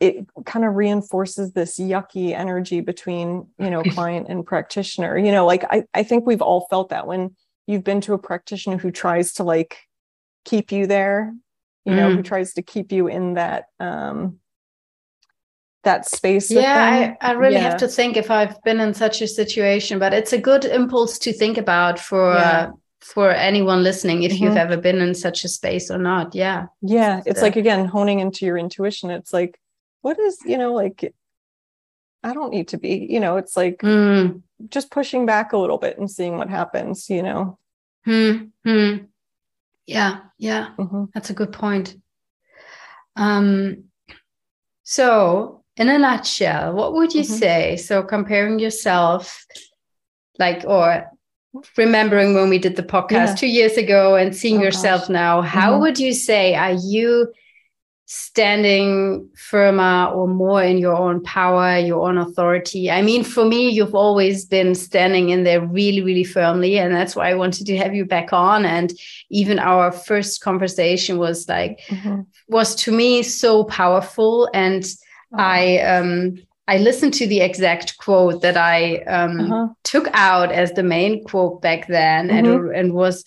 [0.00, 5.44] it kind of reinforces this yucky energy between you know client and practitioner you know
[5.44, 7.36] like I, I think we've all felt that when
[7.66, 9.78] you've been to a practitioner who tries to like
[10.44, 11.34] keep you there
[11.84, 12.24] you know who mm.
[12.24, 14.38] tries to keep you in that um
[15.84, 17.70] that space yeah I, I, really yeah.
[17.70, 21.18] have to think if i've been in such a situation but it's a good impulse
[21.20, 22.68] to think about for yeah.
[22.68, 22.70] uh,
[23.02, 24.44] for anyone listening if mm-hmm.
[24.44, 28.20] you've ever been in such a space or not yeah yeah it's like again honing
[28.20, 29.58] into your intuition it's like
[30.02, 31.12] what is you know like
[32.22, 34.40] i don't need to be you know it's like mm.
[34.68, 37.58] just pushing back a little bit and seeing what happens you know
[38.04, 38.44] hmm.
[38.64, 38.98] hmm.
[39.86, 41.06] yeah yeah mm-hmm.
[41.12, 41.96] that's a good point
[43.16, 43.82] um
[44.84, 47.34] so in a nutshell what would you mm-hmm.
[47.34, 49.44] say so comparing yourself
[50.38, 51.10] like or
[51.76, 53.34] remembering when we did the podcast yeah.
[53.34, 55.10] two years ago and seeing oh, yourself gosh.
[55.10, 55.82] now, how mm-hmm.
[55.82, 57.32] would you say, are you
[58.06, 62.90] standing firmer or more in your own power, your own authority?
[62.90, 66.78] I mean, for me, you've always been standing in there really, really firmly.
[66.78, 68.64] And that's why I wanted to have you back on.
[68.64, 68.92] And
[69.30, 72.22] even our first conversation was like, mm-hmm.
[72.48, 74.48] was to me so powerful.
[74.52, 74.84] And
[75.32, 75.38] oh.
[75.38, 76.38] I, um,
[76.68, 79.68] I listened to the exact quote that I um, uh-huh.
[79.82, 82.46] took out as the main quote back then, mm-hmm.
[82.46, 83.24] and, and was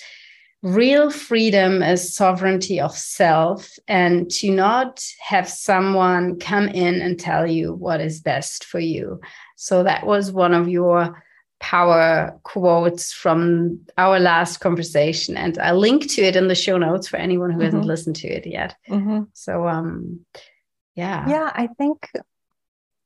[0.63, 7.45] real freedom is sovereignty of self, and to not have someone come in and tell
[7.45, 9.19] you what is best for you.
[9.57, 11.21] So that was one of your
[11.59, 17.07] power quotes from our last conversation and i'll link to it in the show notes
[17.07, 17.65] for anyone who mm-hmm.
[17.65, 19.23] hasn't listened to it yet mm-hmm.
[19.33, 20.19] so um
[20.95, 22.09] yeah yeah i think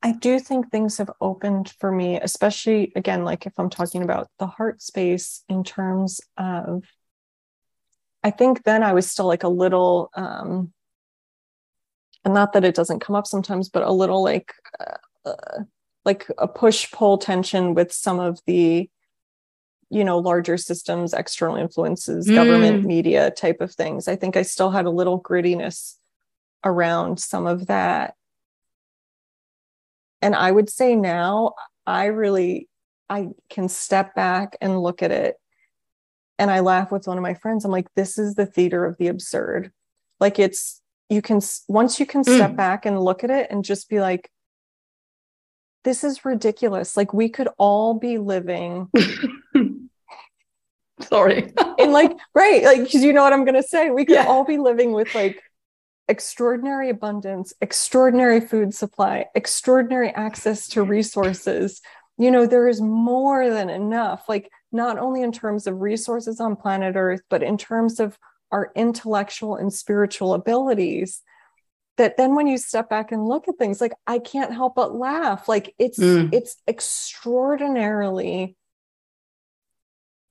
[0.01, 4.29] I do think things have opened for me, especially again, like if I'm talking about
[4.39, 6.85] the heart space in terms of,
[8.23, 10.71] I think then I was still like a little, um,
[12.23, 15.63] and not that it doesn't come up sometimes, but a little like, uh, uh,
[16.05, 18.89] like a push pull tension with some of the,
[19.89, 22.35] you know, larger systems, external influences, mm.
[22.35, 24.07] government, media type of things.
[24.07, 25.95] I think I still had a little grittiness
[26.63, 28.15] around some of that
[30.21, 31.53] and i would say now
[31.85, 32.67] i really
[33.09, 35.35] i can step back and look at it.
[36.37, 37.65] And i laugh with one of my friends.
[37.65, 39.71] I'm like this is the theater of the absurd.
[40.19, 42.55] Like it's you can once you can step mm.
[42.55, 44.29] back and look at it and just be like
[45.83, 46.95] this is ridiculous.
[46.95, 48.89] Like we could all be living
[51.01, 51.51] sorry.
[51.77, 53.89] in like right like because you know what i'm gonna say?
[53.89, 54.27] We could yeah.
[54.27, 55.41] all be living with like
[56.09, 61.81] extraordinary abundance, extraordinary food supply, extraordinary access to resources.
[62.17, 66.55] You know, there is more than enough, like not only in terms of resources on
[66.55, 68.17] planet Earth, but in terms of
[68.51, 71.21] our intellectual and spiritual abilities.
[71.97, 74.95] That then when you step back and look at things, like I can't help but
[74.95, 75.49] laugh.
[75.49, 76.33] Like it's mm.
[76.33, 78.55] it's extraordinarily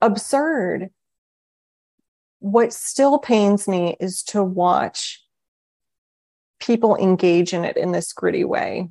[0.01, 0.89] absurd.
[2.39, 5.23] What still pains me is to watch
[6.59, 8.89] people engage in it in this gritty way.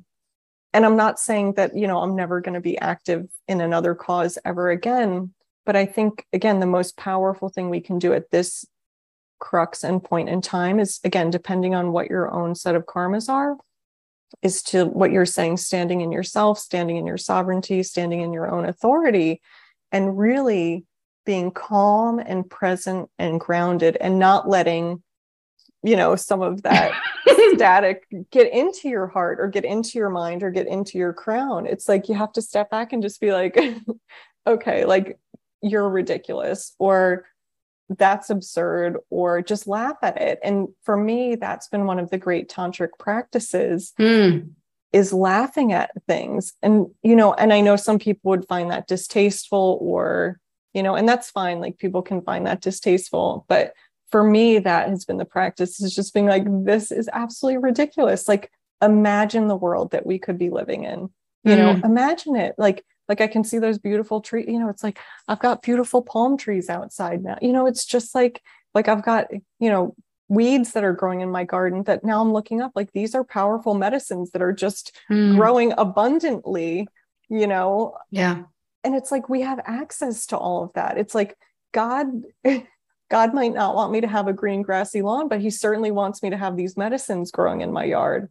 [0.73, 3.95] And i'm not saying that you know i'm never going to be active in another
[3.95, 5.33] cause ever again
[5.65, 8.65] but i think again the most powerful thing we can do at this
[9.39, 13.29] crux and point in time is again depending on what your own set of karmas
[13.29, 13.57] are
[14.43, 18.51] is to what you're saying standing in yourself standing in your sovereignty standing in your
[18.51, 19.41] own authority
[19.91, 20.85] and really
[21.25, 25.01] being calm and present and grounded and not letting
[25.83, 26.91] you know some of that
[27.53, 31.65] static get into your heart or get into your mind or get into your crown.
[31.65, 33.57] It's like you have to step back and just be like
[34.47, 35.19] okay like
[35.61, 37.25] you're ridiculous or
[37.97, 40.39] that's absurd or just laugh at it.
[40.43, 44.49] And for me that's been one of the great tantric practices mm.
[44.91, 46.53] is laughing at things.
[46.61, 50.39] And you know and i know some people would find that distasteful or
[50.73, 51.61] you know and that's fine.
[51.61, 53.73] Like people can find that distasteful but
[54.11, 58.27] for me that has been the practice is just being like this is absolutely ridiculous
[58.27, 58.51] like
[58.81, 61.09] imagine the world that we could be living in
[61.43, 61.57] you mm.
[61.57, 64.45] know imagine it like like I can see those beautiful trees.
[64.47, 67.37] You know, it's like I've got beautiful palm trees outside now.
[67.41, 68.41] You know, it's just like
[68.73, 69.27] like I've got
[69.59, 69.95] you know
[70.29, 73.23] weeds that are growing in my garden that now I'm looking up like these are
[73.23, 75.35] powerful medicines that are just mm.
[75.35, 76.87] growing abundantly.
[77.27, 77.97] You know.
[78.11, 78.43] Yeah.
[78.83, 80.97] And it's like we have access to all of that.
[80.97, 81.35] It's like
[81.73, 82.07] God.
[83.09, 86.21] God might not want me to have a green grassy lawn, but he certainly wants
[86.21, 88.29] me to have these medicines growing in my yard.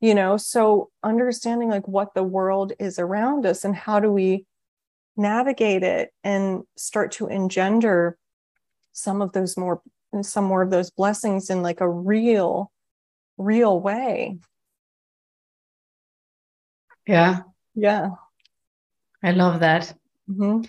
[0.00, 4.44] You know so understanding like what the world is around us and how do we
[5.16, 8.18] navigate it and start to engender
[8.92, 9.80] some of those more
[10.20, 12.70] some more of those blessings in like a real
[13.38, 14.38] real way.
[17.06, 17.40] Yeah.
[17.74, 18.10] Yeah.
[19.22, 19.94] I love that.
[20.28, 20.62] Mm-hmm.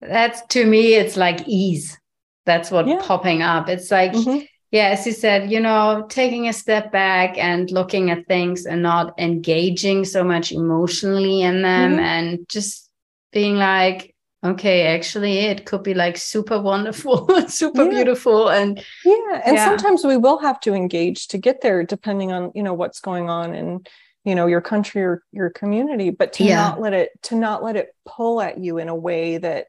[0.00, 1.98] that's to me it's like ease
[2.44, 2.98] that's what yeah.
[3.02, 7.36] popping up it's like mm-hmm yeah, as you said, you know, taking a step back
[7.36, 12.00] and looking at things and not engaging so much emotionally in them mm-hmm.
[12.00, 12.90] and just
[13.32, 17.90] being like, okay, actually, it could be like super wonderful, super yeah.
[17.90, 18.48] beautiful.
[18.48, 19.64] And yeah, and yeah.
[19.66, 23.28] sometimes we will have to engage to get there, depending on, you know, what's going
[23.28, 23.84] on in,
[24.24, 26.56] you know, your country or your community, but to yeah.
[26.56, 29.66] not let it, to not let it pull at you in a way that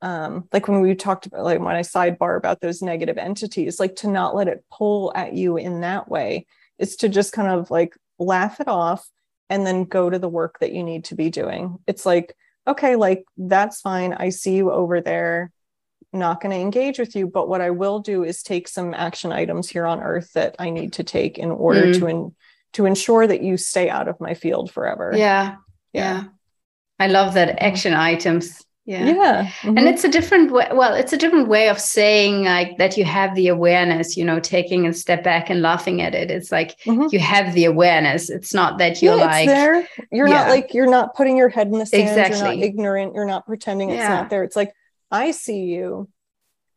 [0.00, 3.96] um, like when we talked about like when I sidebar about those negative entities, like
[3.96, 6.46] to not let it pull at you in that way
[6.78, 9.08] is to just kind of like laugh it off
[9.50, 11.78] and then go to the work that you need to be doing.
[11.86, 12.34] It's like,
[12.66, 14.12] okay, like that's fine.
[14.12, 15.50] I see you over there.
[16.12, 19.32] Not going to engage with you, but what I will do is take some action
[19.32, 21.98] items here on earth that I need to take in order mm.
[21.98, 22.34] to in,
[22.74, 25.12] to ensure that you stay out of my field forever.
[25.14, 25.56] Yeah.
[25.92, 26.22] Yeah.
[26.22, 26.24] yeah.
[26.98, 29.04] I love that action items yeah.
[29.04, 29.42] Yeah.
[29.44, 29.76] Mm-hmm.
[29.76, 33.04] and it's a different way well it's a different way of saying like that you
[33.04, 36.30] have the awareness you know taking a step back and laughing at it.
[36.30, 37.08] It's like mm-hmm.
[37.10, 38.30] you have the awareness.
[38.30, 39.86] It's not that you're yeah, like there.
[40.10, 40.44] You're yeah.
[40.44, 42.08] not like you're not putting your head in the sand.
[42.08, 42.38] Exactly.
[42.38, 43.14] you're not ignorant.
[43.14, 44.08] You're not pretending it's yeah.
[44.08, 44.42] not there.
[44.42, 44.72] It's like
[45.10, 46.08] i see you.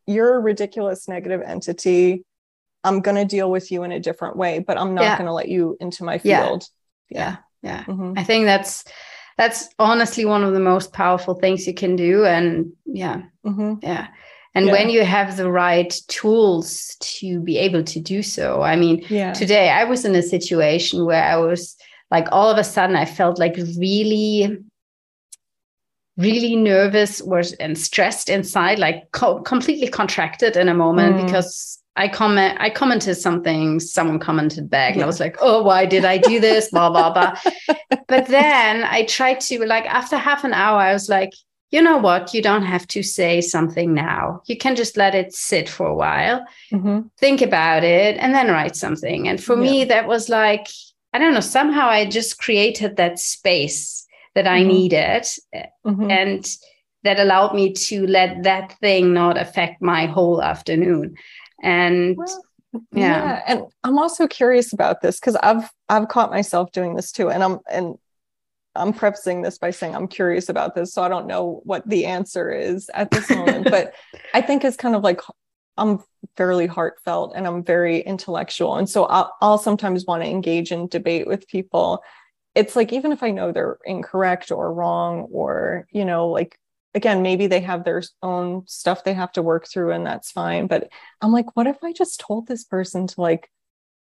[0.05, 2.25] You're a ridiculous negative entity.
[2.83, 5.33] I'm going to deal with you in a different way but i'm not going to
[5.33, 6.67] let you into my field.
[7.09, 7.37] Yeah.
[7.63, 8.13] Yeah, mm-hmm.
[8.17, 8.83] i think that's
[9.41, 13.73] that's honestly one of the most powerful things you can do and yeah mm-hmm.
[13.81, 14.07] yeah
[14.53, 14.71] and yeah.
[14.71, 19.33] when you have the right tools to be able to do so i mean yeah.
[19.33, 21.75] today i was in a situation where i was
[22.11, 24.59] like all of a sudden i felt like really
[26.17, 31.25] really nervous was and stressed inside like co- completely contracted in a moment mm.
[31.25, 35.85] because I comment, I commented something, someone commented back, and I was like, oh, why
[35.85, 36.69] did I do this?
[36.69, 37.35] blah, blah, blah.
[38.07, 41.31] but then I tried to, like, after half an hour, I was like,
[41.69, 42.33] you know what?
[42.33, 44.41] You don't have to say something now.
[44.45, 47.07] You can just let it sit for a while, mm-hmm.
[47.17, 49.27] think about it, and then write something.
[49.27, 49.61] And for yeah.
[49.61, 50.67] me, that was like,
[51.13, 54.67] I don't know, somehow I just created that space that I mm-hmm.
[54.69, 55.23] needed.
[55.85, 56.11] Mm-hmm.
[56.11, 56.45] And
[57.03, 61.15] that allowed me to let that thing not affect my whole afternoon
[61.61, 62.43] and well,
[62.73, 62.81] yeah.
[63.01, 67.29] yeah and i'm also curious about this because i've i've caught myself doing this too
[67.29, 67.95] and i'm and
[68.75, 72.05] i'm prefacing this by saying i'm curious about this so i don't know what the
[72.05, 73.93] answer is at this moment but
[74.33, 75.21] i think it's kind of like
[75.77, 75.99] i'm
[76.37, 80.87] fairly heartfelt and i'm very intellectual and so i'll, I'll sometimes want to engage in
[80.87, 82.01] debate with people
[82.55, 86.57] it's like even if i know they're incorrect or wrong or you know like
[86.93, 90.67] again, maybe they have their own stuff they have to work through and that's fine.
[90.67, 90.89] But
[91.21, 93.49] I'm like, what if I just told this person to like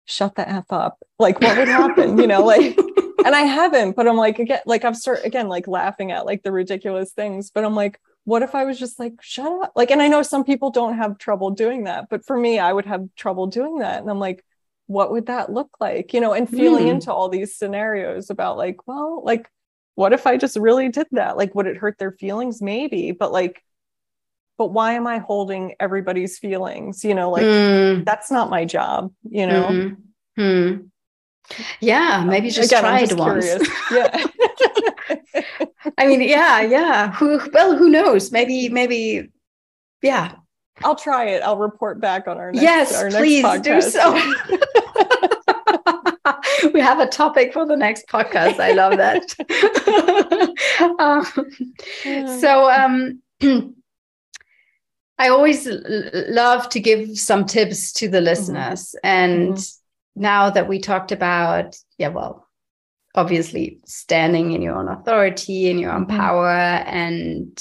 [0.05, 0.99] shut the F up?
[1.19, 2.19] Like, what would happen?
[2.19, 2.79] you know, like,
[3.25, 6.43] and I haven't, but I'm like, again, like I've start again, like laughing at like
[6.43, 9.73] the ridiculous things, but I'm like, what if I was just like, shut up?
[9.75, 12.73] Like, and I know some people don't have trouble doing that, but for me, I
[12.73, 14.01] would have trouble doing that.
[14.01, 14.45] And I'm like,
[14.87, 16.91] what would that look like you know and feeling Mm.
[16.93, 19.47] into all these scenarios about like well like
[19.99, 23.33] what if i just really did that like would it hurt their feelings maybe but
[23.33, 23.61] like
[24.57, 29.13] but why am i holding everybody's feelings you know like Mm, that's not my job
[29.29, 29.97] you know mm,
[30.39, 30.89] mm.
[31.81, 33.47] Yeah, maybe just Again, try I'm it just once.
[33.47, 33.69] curious.
[33.91, 34.25] yeah
[35.97, 37.13] I mean, yeah, yeah.
[37.13, 38.31] Who well, who knows?
[38.31, 39.31] Maybe, maybe,
[40.03, 40.33] yeah.
[40.85, 44.15] i'll try it i'll report back on our next yes, our next please do so.
[46.75, 48.59] we have a topic for the next podcast.
[48.61, 49.35] I love that.
[50.99, 51.25] um,
[52.41, 53.23] so um
[55.19, 55.67] i always
[56.29, 59.79] love to give some tips to the listeners and Mhm.
[60.17, 62.47] now that we talked about yeah well
[63.15, 66.17] obviously standing in your own authority in your own Mhm.
[66.17, 67.59] power and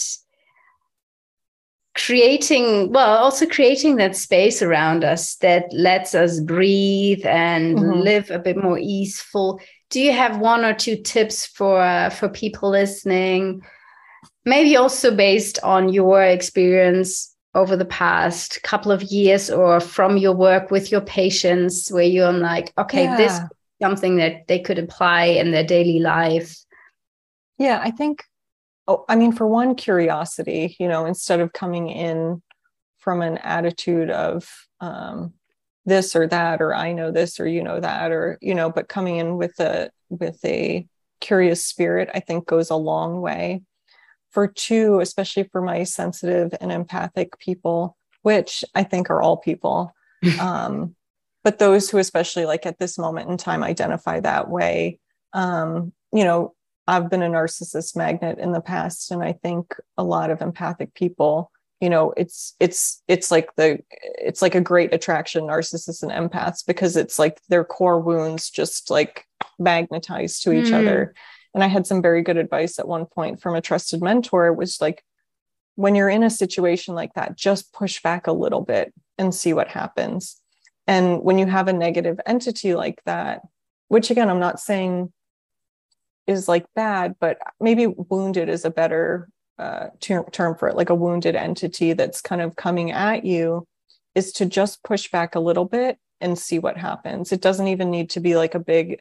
[1.98, 8.04] creating well also creating that space around us that lets us breathe and Mhm.
[8.04, 9.60] live a bit more easeful.
[9.90, 13.62] Do you have one or two tips for uh, for people listening?
[14.46, 20.36] Maybe also based on your experience over the past couple of years or from your
[20.36, 23.42] work with your patients where you're like okay this is
[23.82, 26.56] something that they could apply in their daily life.
[27.58, 28.24] Yeah, I think,
[28.88, 32.42] oh, I mean, for one, curiosity, you know, instead of coming in
[32.98, 35.34] from an attitude of um,
[35.86, 38.90] this or that, or I know this or you know that, or, you know, but
[38.90, 40.88] coming in with a, with a
[41.22, 43.62] curious spirit, I think goes a long way.
[44.32, 49.94] For two, especially for my sensitive and empathic people, which I think are all people,
[50.40, 50.96] um,
[51.44, 55.00] but those who especially like at this moment in time identify that way
[55.34, 56.54] um, you know
[56.88, 60.94] i've been a narcissist magnet in the past and i think a lot of empathic
[60.94, 66.12] people you know it's it's it's like the it's like a great attraction narcissists and
[66.12, 69.26] empaths because it's like their core wounds just like
[69.60, 70.80] magnetized to each Mm.
[70.80, 71.14] other
[71.54, 74.56] and i had some very good advice at one point from a trusted mentor it
[74.56, 75.04] was like
[75.76, 79.54] when you're in a situation like that just push back a little bit and see
[79.54, 80.42] what happens
[80.88, 83.42] and when you have a negative entity like that
[83.88, 85.12] which again i'm not saying
[86.28, 90.90] is like bad but maybe wounded is a better uh, ter- term for it like
[90.90, 93.66] a wounded entity that's kind of coming at you
[94.18, 97.32] is to just push back a little bit and see what happens.
[97.32, 99.00] It doesn't even need to be like a big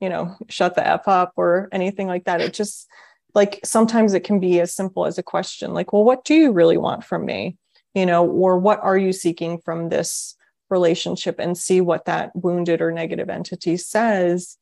[0.00, 2.40] you know shut the f up or anything like that.
[2.40, 2.88] It just
[3.34, 6.52] like sometimes it can be as simple as a question like well what do you
[6.52, 7.56] really want from me?
[7.94, 10.36] You know or what are you seeking from this
[10.70, 11.36] relationship?
[11.38, 14.56] and see what that wounded or negative entity says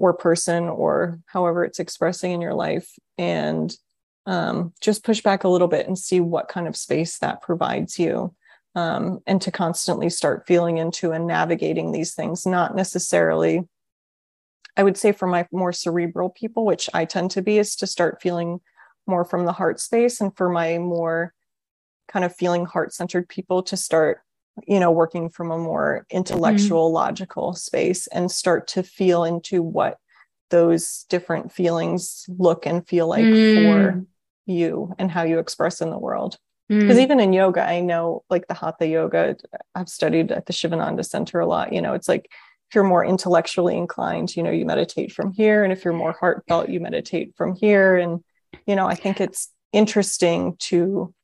[0.00, 2.88] or person or however it's expressing in your life
[3.18, 3.76] and
[4.26, 7.98] um, just push back a little bit and see what kind of space that provides
[7.98, 8.34] you
[8.74, 13.68] um, and to constantly start feeling into and navigating these things not necessarily
[14.76, 17.86] i would say for my more cerebral people which i tend to be is to
[17.86, 18.58] start feeling
[19.06, 21.34] more from the heart space and for my more
[22.08, 24.22] kind of feeling heart centered people to start
[24.66, 29.98] you know working from a more intellectual logical space and start to feel into what
[30.50, 34.06] those different feelings look and feel like for Mm.
[34.46, 36.36] you and how you express in the world
[36.68, 37.02] because Mm.
[37.02, 39.36] even in yoga i know like the hatha yoga
[39.74, 42.26] i've studied at the Sivananda center a lot you know it's like
[42.68, 46.14] if you're more intellectually inclined you know you meditate from here and if you're more
[46.18, 48.20] heartfelt you meditate from here and
[48.66, 51.14] you know i think it's interesting to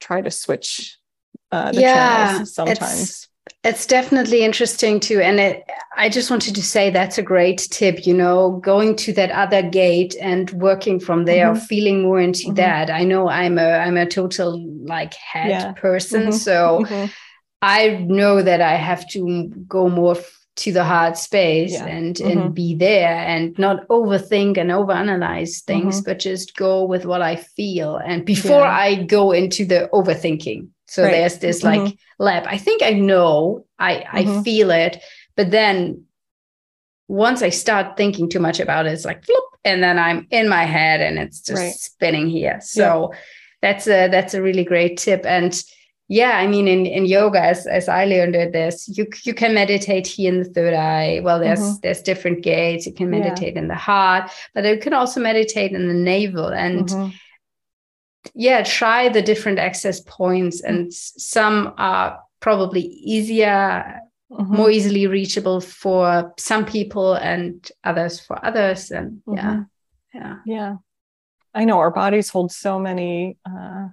[0.00, 0.98] try to switch
[1.52, 1.94] uh, the Yeah,
[2.32, 3.24] channels sometimes
[3.64, 5.20] It's definitely interesting too.
[5.20, 5.64] And it,
[5.96, 9.62] I just wanted to say that's a great tip, you know, going to that other
[9.62, 11.62] gate and working from there, Mhm.
[11.66, 12.56] feeling more into Mhm.
[12.56, 12.90] that.
[12.90, 14.50] I know I'm a I'm a total
[14.84, 15.72] like head Yeah.
[15.72, 16.26] person.
[16.28, 16.34] Mhm.
[16.34, 17.10] So Mhm.
[17.62, 21.86] I know that I have to go more f- to the heart space Yeah.
[21.86, 26.04] and and be there and not overthink and overanalyze things, Mm-hmm.
[26.10, 27.96] but just go with what I feel.
[27.96, 28.86] And before Yeah.
[28.88, 30.68] I go into the overthinking.
[30.88, 31.12] So Right.
[31.12, 31.64] there's this Mhm.
[31.86, 32.44] like lab.
[32.46, 34.42] I think I know, I I Mhm.
[34.44, 34.98] feel it,
[35.36, 36.04] but then
[37.08, 40.48] once I start thinking too much about it, it's like flip, and then I'm in
[40.48, 41.72] my head and it's just Right.
[41.74, 42.58] spinning here.
[42.60, 43.12] So
[43.62, 45.24] that's a that's a really great tip.
[45.24, 45.52] And
[46.08, 49.52] yeah, I mean in, in yoga, as as I learned it, there's you you can
[49.54, 51.20] meditate here in the third eye.
[51.22, 51.80] Well, there's Mhm.
[51.82, 52.86] there's different gates.
[52.86, 53.20] You can Yeah.
[53.20, 56.46] meditate in the heart, but you can also meditate in the navel.
[56.48, 57.12] And Mhm.
[58.34, 64.00] Yeah try the different access points and some are probably easier
[64.30, 64.48] Mhm.
[64.48, 69.66] more easily reachable for some people and others for others and yeah Mhm.
[70.14, 70.76] yeah Yeah.
[71.54, 73.88] I know our bodies hold so many uh,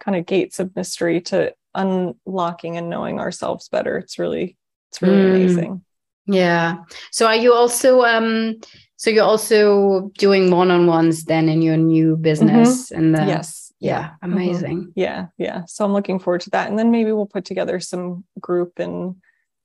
[0.00, 3.98] kind of gates of mystery to unlocking and knowing ourselves better.
[3.98, 4.56] It's really,
[4.90, 5.36] it's really mm.
[5.36, 5.84] amazing
[6.26, 8.60] yeah so are you also um
[9.00, 13.14] so you're also doing one-on-ones then in your new business mm-hmm.
[13.16, 14.32] and yes yeah mm-hmm.
[14.32, 14.90] amazing mm-hmm.
[14.94, 18.24] yeah yeah so i'm looking forward to that and then maybe we'll put together some
[18.38, 19.16] group and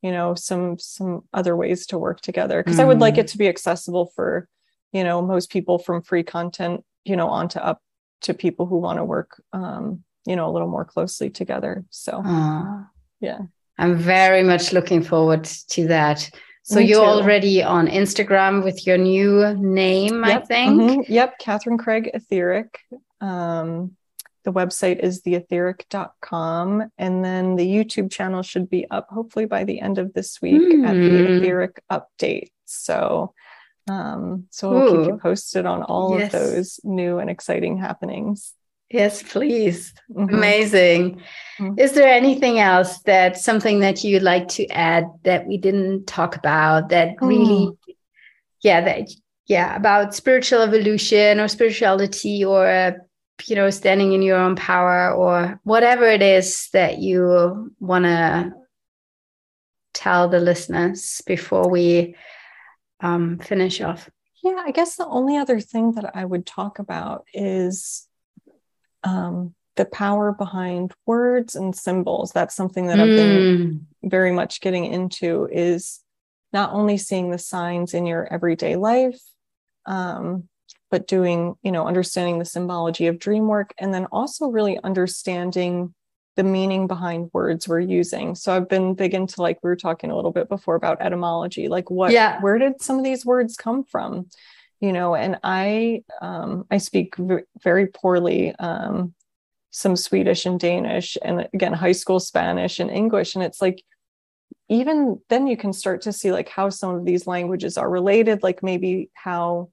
[0.02, 2.84] you know some some other ways to work together because mm.
[2.84, 3.32] i would like it mm.
[3.32, 4.48] to be accessible for
[4.94, 7.82] you know most people from free content you know onto up
[8.22, 12.22] to people who want to work um you know a little more closely together so
[12.26, 12.84] uh,
[13.20, 13.40] yeah
[13.78, 16.30] i'm very much looking forward to that
[16.66, 17.06] so Me you're too.
[17.06, 20.42] already on Instagram with your new name, yep.
[20.42, 20.82] I think.
[20.82, 21.14] Mm-hmm.
[21.14, 22.80] Yep, Catherine Craig Etheric.
[23.22, 23.96] Um,
[24.46, 26.92] the website is theetheric.com.
[26.98, 30.60] And then the YouTube channel should be up hopefully by the end of this week
[30.60, 30.88] mm.
[30.88, 31.34] at the hmm.
[31.38, 32.50] Etheric update.
[32.66, 33.36] So
[33.88, 36.34] um, so we'll keep you posted on all yes.
[36.34, 38.56] of those new and exciting happenings.
[38.90, 39.94] Yes, please.
[40.12, 40.34] Mm-hmm.
[40.34, 41.22] Amazing.
[41.60, 41.80] Mm-hmm.
[41.80, 46.36] Is there anything else that something that you'd like to add that we didn't talk
[46.36, 47.28] about that mm.
[47.28, 47.78] really,
[48.62, 49.10] yeah, that,
[49.48, 52.92] yeah, about spiritual evolution or spirituality or, uh,
[53.48, 58.54] you know, standing in your own power or whatever it is that you want to
[59.94, 62.16] tell the listeners before we
[63.02, 64.10] um, finish off?
[64.44, 68.05] Yeah, I guess the only other thing that I would talk about is
[69.06, 72.32] um, the power behind words and symbols.
[72.32, 74.10] That's something that I've been hmm.
[74.10, 76.02] very much getting into is
[76.54, 79.20] not only seeing the signs in your everyday life,
[79.86, 80.48] um,
[80.90, 85.94] but doing, you know, understanding the symbology of dream work and then also really understanding
[86.36, 88.36] the meaning behind words we're using.
[88.36, 91.68] So I've been big into like we were talking a little bit before about etymology,
[91.68, 92.40] like what yeah.
[92.42, 94.28] where did some of these words come from?
[94.80, 99.14] You know and i um, i speak v- very poorly um,
[99.72, 103.36] some swedish and danish and again high school spanish and english.
[103.36, 103.84] And it's like
[104.70, 108.42] even then you can start to see like how some of these languages are related
[108.42, 109.70] like maybe how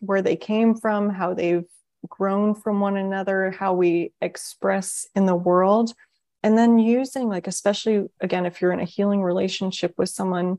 [0.00, 1.64] where they came from how they've
[2.08, 5.92] grown from one another how we express in the world.
[6.42, 10.58] And then using like especially again if you're in a healing relationship with someone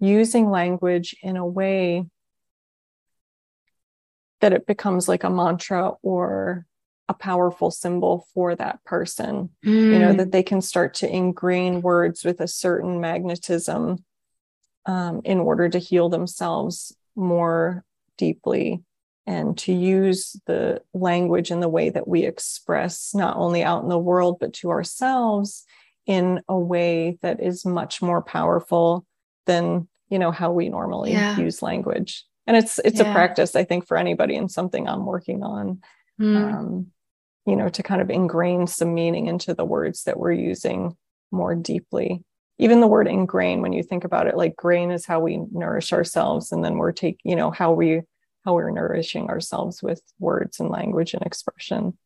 [0.00, 2.06] using language in a way
[4.44, 6.66] that it becomes like a mantra or
[7.08, 9.92] a powerful symbol for that person mm.
[9.92, 10.32] you know that mm.
[10.32, 14.04] they can start to ingrain words with a certain magnetism
[14.84, 17.84] um, in order to heal themselves more
[18.18, 18.82] deeply
[19.26, 23.88] and to use the language in the way that we express not only out in
[23.88, 25.64] the world but to ourselves
[26.04, 29.06] in a way that is much more powerful
[29.46, 31.38] than you know how we normally yeah.
[31.38, 33.10] use language and it's it's yeah.
[33.10, 35.80] a practice i think for anybody and something i'm working on
[36.20, 36.36] mm.
[36.36, 36.86] um,
[37.46, 40.96] you know to kind of ingrain some meaning into the words that we're using
[41.30, 42.22] more deeply
[42.58, 45.92] even the word ingrain when you think about it like grain is how we nourish
[45.92, 48.02] ourselves and then we're taking you know how we
[48.44, 51.96] how we're nourishing ourselves with words and language and expression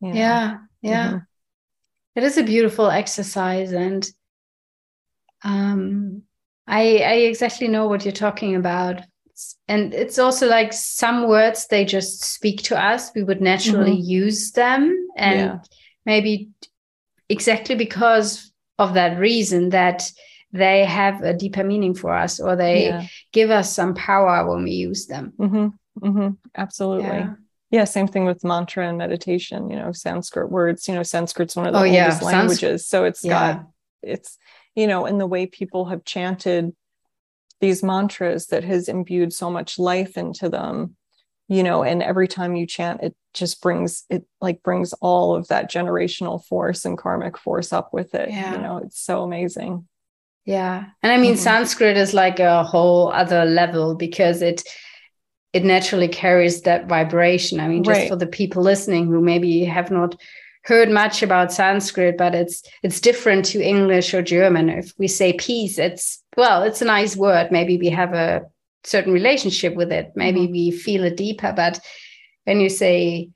[0.00, 1.18] yeah yeah mm-hmm.
[2.16, 4.08] it is a beautiful exercise and
[5.44, 6.22] um
[6.66, 9.00] i i exactly know what you're talking about
[9.68, 14.10] and it's also like some words they just speak to us we would naturally mm-hmm.
[14.10, 15.58] use them and yeah.
[16.04, 16.50] maybe
[17.28, 20.10] exactly because of that reason that
[20.52, 23.06] they have a deeper meaning for us or they yeah.
[23.32, 26.06] give us some power when we use them mm-hmm.
[26.06, 26.30] Mm-hmm.
[26.56, 27.34] absolutely yeah.
[27.70, 27.84] yeah.
[27.84, 31.72] same thing with mantra and meditation you know sanskrit words you know sanskrit's one of
[31.72, 33.66] the oh, oldest languages so it's got
[34.02, 34.38] it's
[34.74, 36.74] you know in the way people have chanted
[37.60, 40.96] these mantras that has imbued so much life into them
[41.48, 45.48] you know and every time you chant it just brings it like brings all of
[45.48, 48.54] that generational force and karmic force up with it yeah.
[48.54, 49.86] you know it's so amazing
[50.46, 51.42] yeah and i mean mm-hmm.
[51.42, 54.62] sanskrit is like a whole other level because it
[55.52, 58.08] it naturally carries that vibration i mean just right.
[58.08, 60.16] for the people listening who maybe have not
[60.62, 64.68] heard much about Sanskrit, but it's it's different to English or German.
[64.68, 67.50] If we say peace, it's well, it's a nice word.
[67.50, 68.42] Maybe we have a
[68.84, 70.12] certain relationship with it.
[70.14, 70.52] Maybe mm-hmm.
[70.52, 71.52] we feel it deeper.
[71.54, 71.80] But
[72.44, 73.30] when you say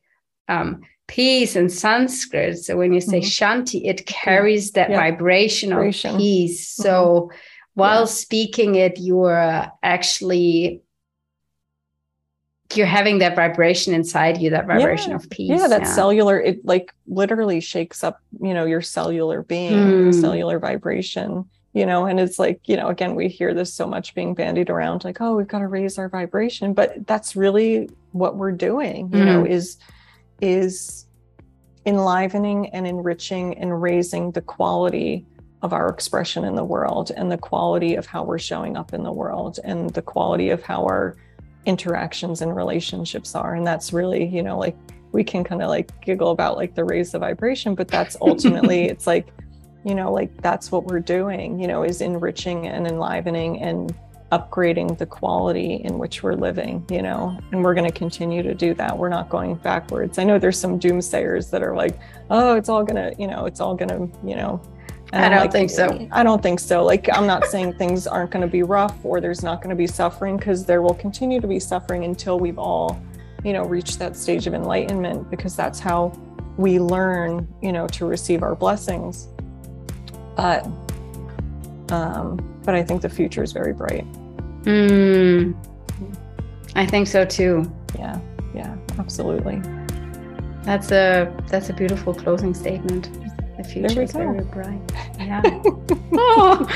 [0.49, 3.61] um, peace in Sanskrit, so when you say mm-hmm.
[3.61, 5.01] Shanti, it carries that yeah.
[5.01, 6.75] vibration, vibration of peace.
[6.75, 6.83] Mm-hmm.
[6.83, 7.31] So
[7.75, 8.07] while yeah.
[8.07, 10.84] speaking it, you are actually
[12.77, 15.17] you're having that vibration inside you that vibration yeah.
[15.17, 15.95] of peace yeah that yeah.
[15.95, 20.21] cellular it like literally shakes up you know your cellular being mm.
[20.21, 24.15] cellular vibration you know and it's like you know again we hear this so much
[24.15, 28.37] being bandied around like oh we've got to raise our vibration but that's really what
[28.37, 29.27] we're doing you mm.
[29.27, 29.77] know is
[30.41, 31.07] is
[31.87, 35.27] enlivening and enriching and raising the quality
[35.63, 39.03] of our expression in the world and the quality of how we're showing up in
[39.03, 41.17] the world and the quality of how our
[41.66, 43.55] interactions and relationships are.
[43.55, 44.77] And that's really you know like
[45.15, 48.85] we can kind of like giggle about like the raise the vibration but that's ultimately
[48.85, 49.28] it's like
[49.85, 53.95] you know like that's what we're doing you know is enriching and enlivening and
[54.32, 58.55] upgrading the quality in which we're living you know and we're going to continue to
[58.55, 58.97] do that.
[58.99, 60.19] We're not going backwards.
[60.19, 61.99] I know there's some doomsayers that are like
[62.31, 64.61] oh it's all going to you know it's all going to you know
[65.15, 66.09] I don't like, think so.
[66.11, 66.85] I don't think so.
[66.85, 69.77] Like, I'm not saying things aren't going to be rough or there's not going to
[69.77, 73.01] be suffering because there will continue to be suffering until we've all,
[73.45, 76.12] you know, reached that stage of enlightenment because that's how
[76.57, 79.28] we learn, you know, to receive our blessings.
[80.36, 80.66] But,
[81.91, 84.07] um, but I think the future is very bright.
[84.62, 85.55] Mm,
[86.74, 87.70] I think so too.
[87.97, 88.19] Yeah,
[88.55, 89.61] yeah, absolutely.
[90.62, 93.11] That's a that's a beautiful closing statement.
[93.65, 94.81] The future is very bright.
[95.19, 95.43] Yeah.
[96.12, 96.66] oh.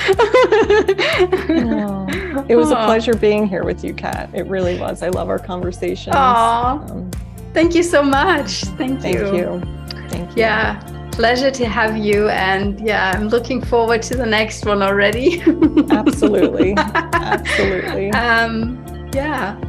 [1.50, 2.04] oh.
[2.48, 4.30] It was a pleasure being here with you, Kat.
[4.32, 5.02] It really was.
[5.02, 6.16] I love our conversations.
[6.16, 7.10] Um,
[7.52, 8.62] thank you so much.
[8.78, 9.18] Thank you.
[9.18, 9.62] Thank you.
[10.08, 10.36] Thank you.
[10.36, 10.80] Yeah.
[11.12, 12.28] Pleasure to have you.
[12.28, 15.40] And yeah, I'm looking forward to the next one already.
[15.90, 16.74] Absolutely.
[16.76, 18.10] Absolutely.
[18.12, 19.60] Um, yeah.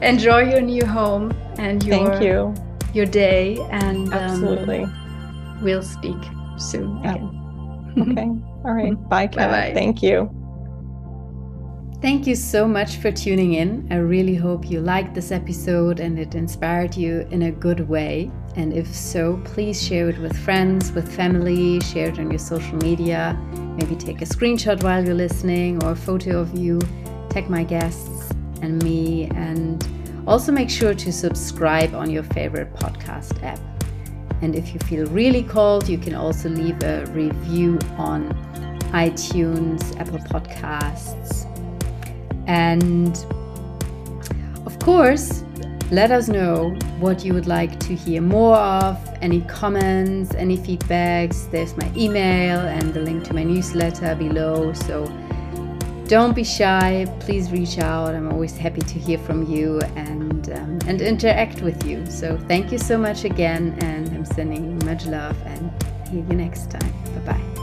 [0.00, 2.54] Enjoy your new home and your Thank you.
[2.94, 4.86] your day and um, Absolutely.
[5.60, 6.16] We'll speak
[6.58, 7.94] soon again.
[7.98, 8.28] okay.
[8.64, 8.92] All right.
[8.92, 9.08] Mm-hmm.
[9.08, 9.50] Bye, Kat.
[9.50, 9.74] Bye-bye.
[9.74, 10.30] Thank you.
[12.02, 13.88] Thank you so much for tuning in.
[13.90, 18.30] I really hope you liked this episode and it inspired you in a good way.
[18.54, 22.76] And if so, please share it with friends, with family, share it on your social
[22.76, 23.36] media.
[23.78, 26.80] Maybe take a screenshot while you're listening or a photo of you.
[27.30, 28.30] Tag my guests
[28.60, 29.24] and me.
[29.34, 29.86] And
[30.26, 33.75] also make sure to subscribe on your favorite podcast app.
[34.42, 38.30] And if you feel really called, you can also leave a review on
[38.92, 41.46] iTunes, Apple Podcasts.
[42.46, 43.16] And
[44.66, 45.42] of course,
[45.90, 51.50] let us know what you would like to hear more of, any comments, any feedbacks.
[51.50, 54.72] There's my email and the link to my newsletter below.
[54.72, 55.04] So
[56.08, 57.06] don't be shy.
[57.20, 58.14] Please reach out.
[58.14, 62.06] I'm always happy to hear from you and um, and interact with you.
[62.06, 65.70] So thank you so much again, and I'm sending much love and
[66.08, 66.92] see you next time.
[67.14, 67.55] Bye bye.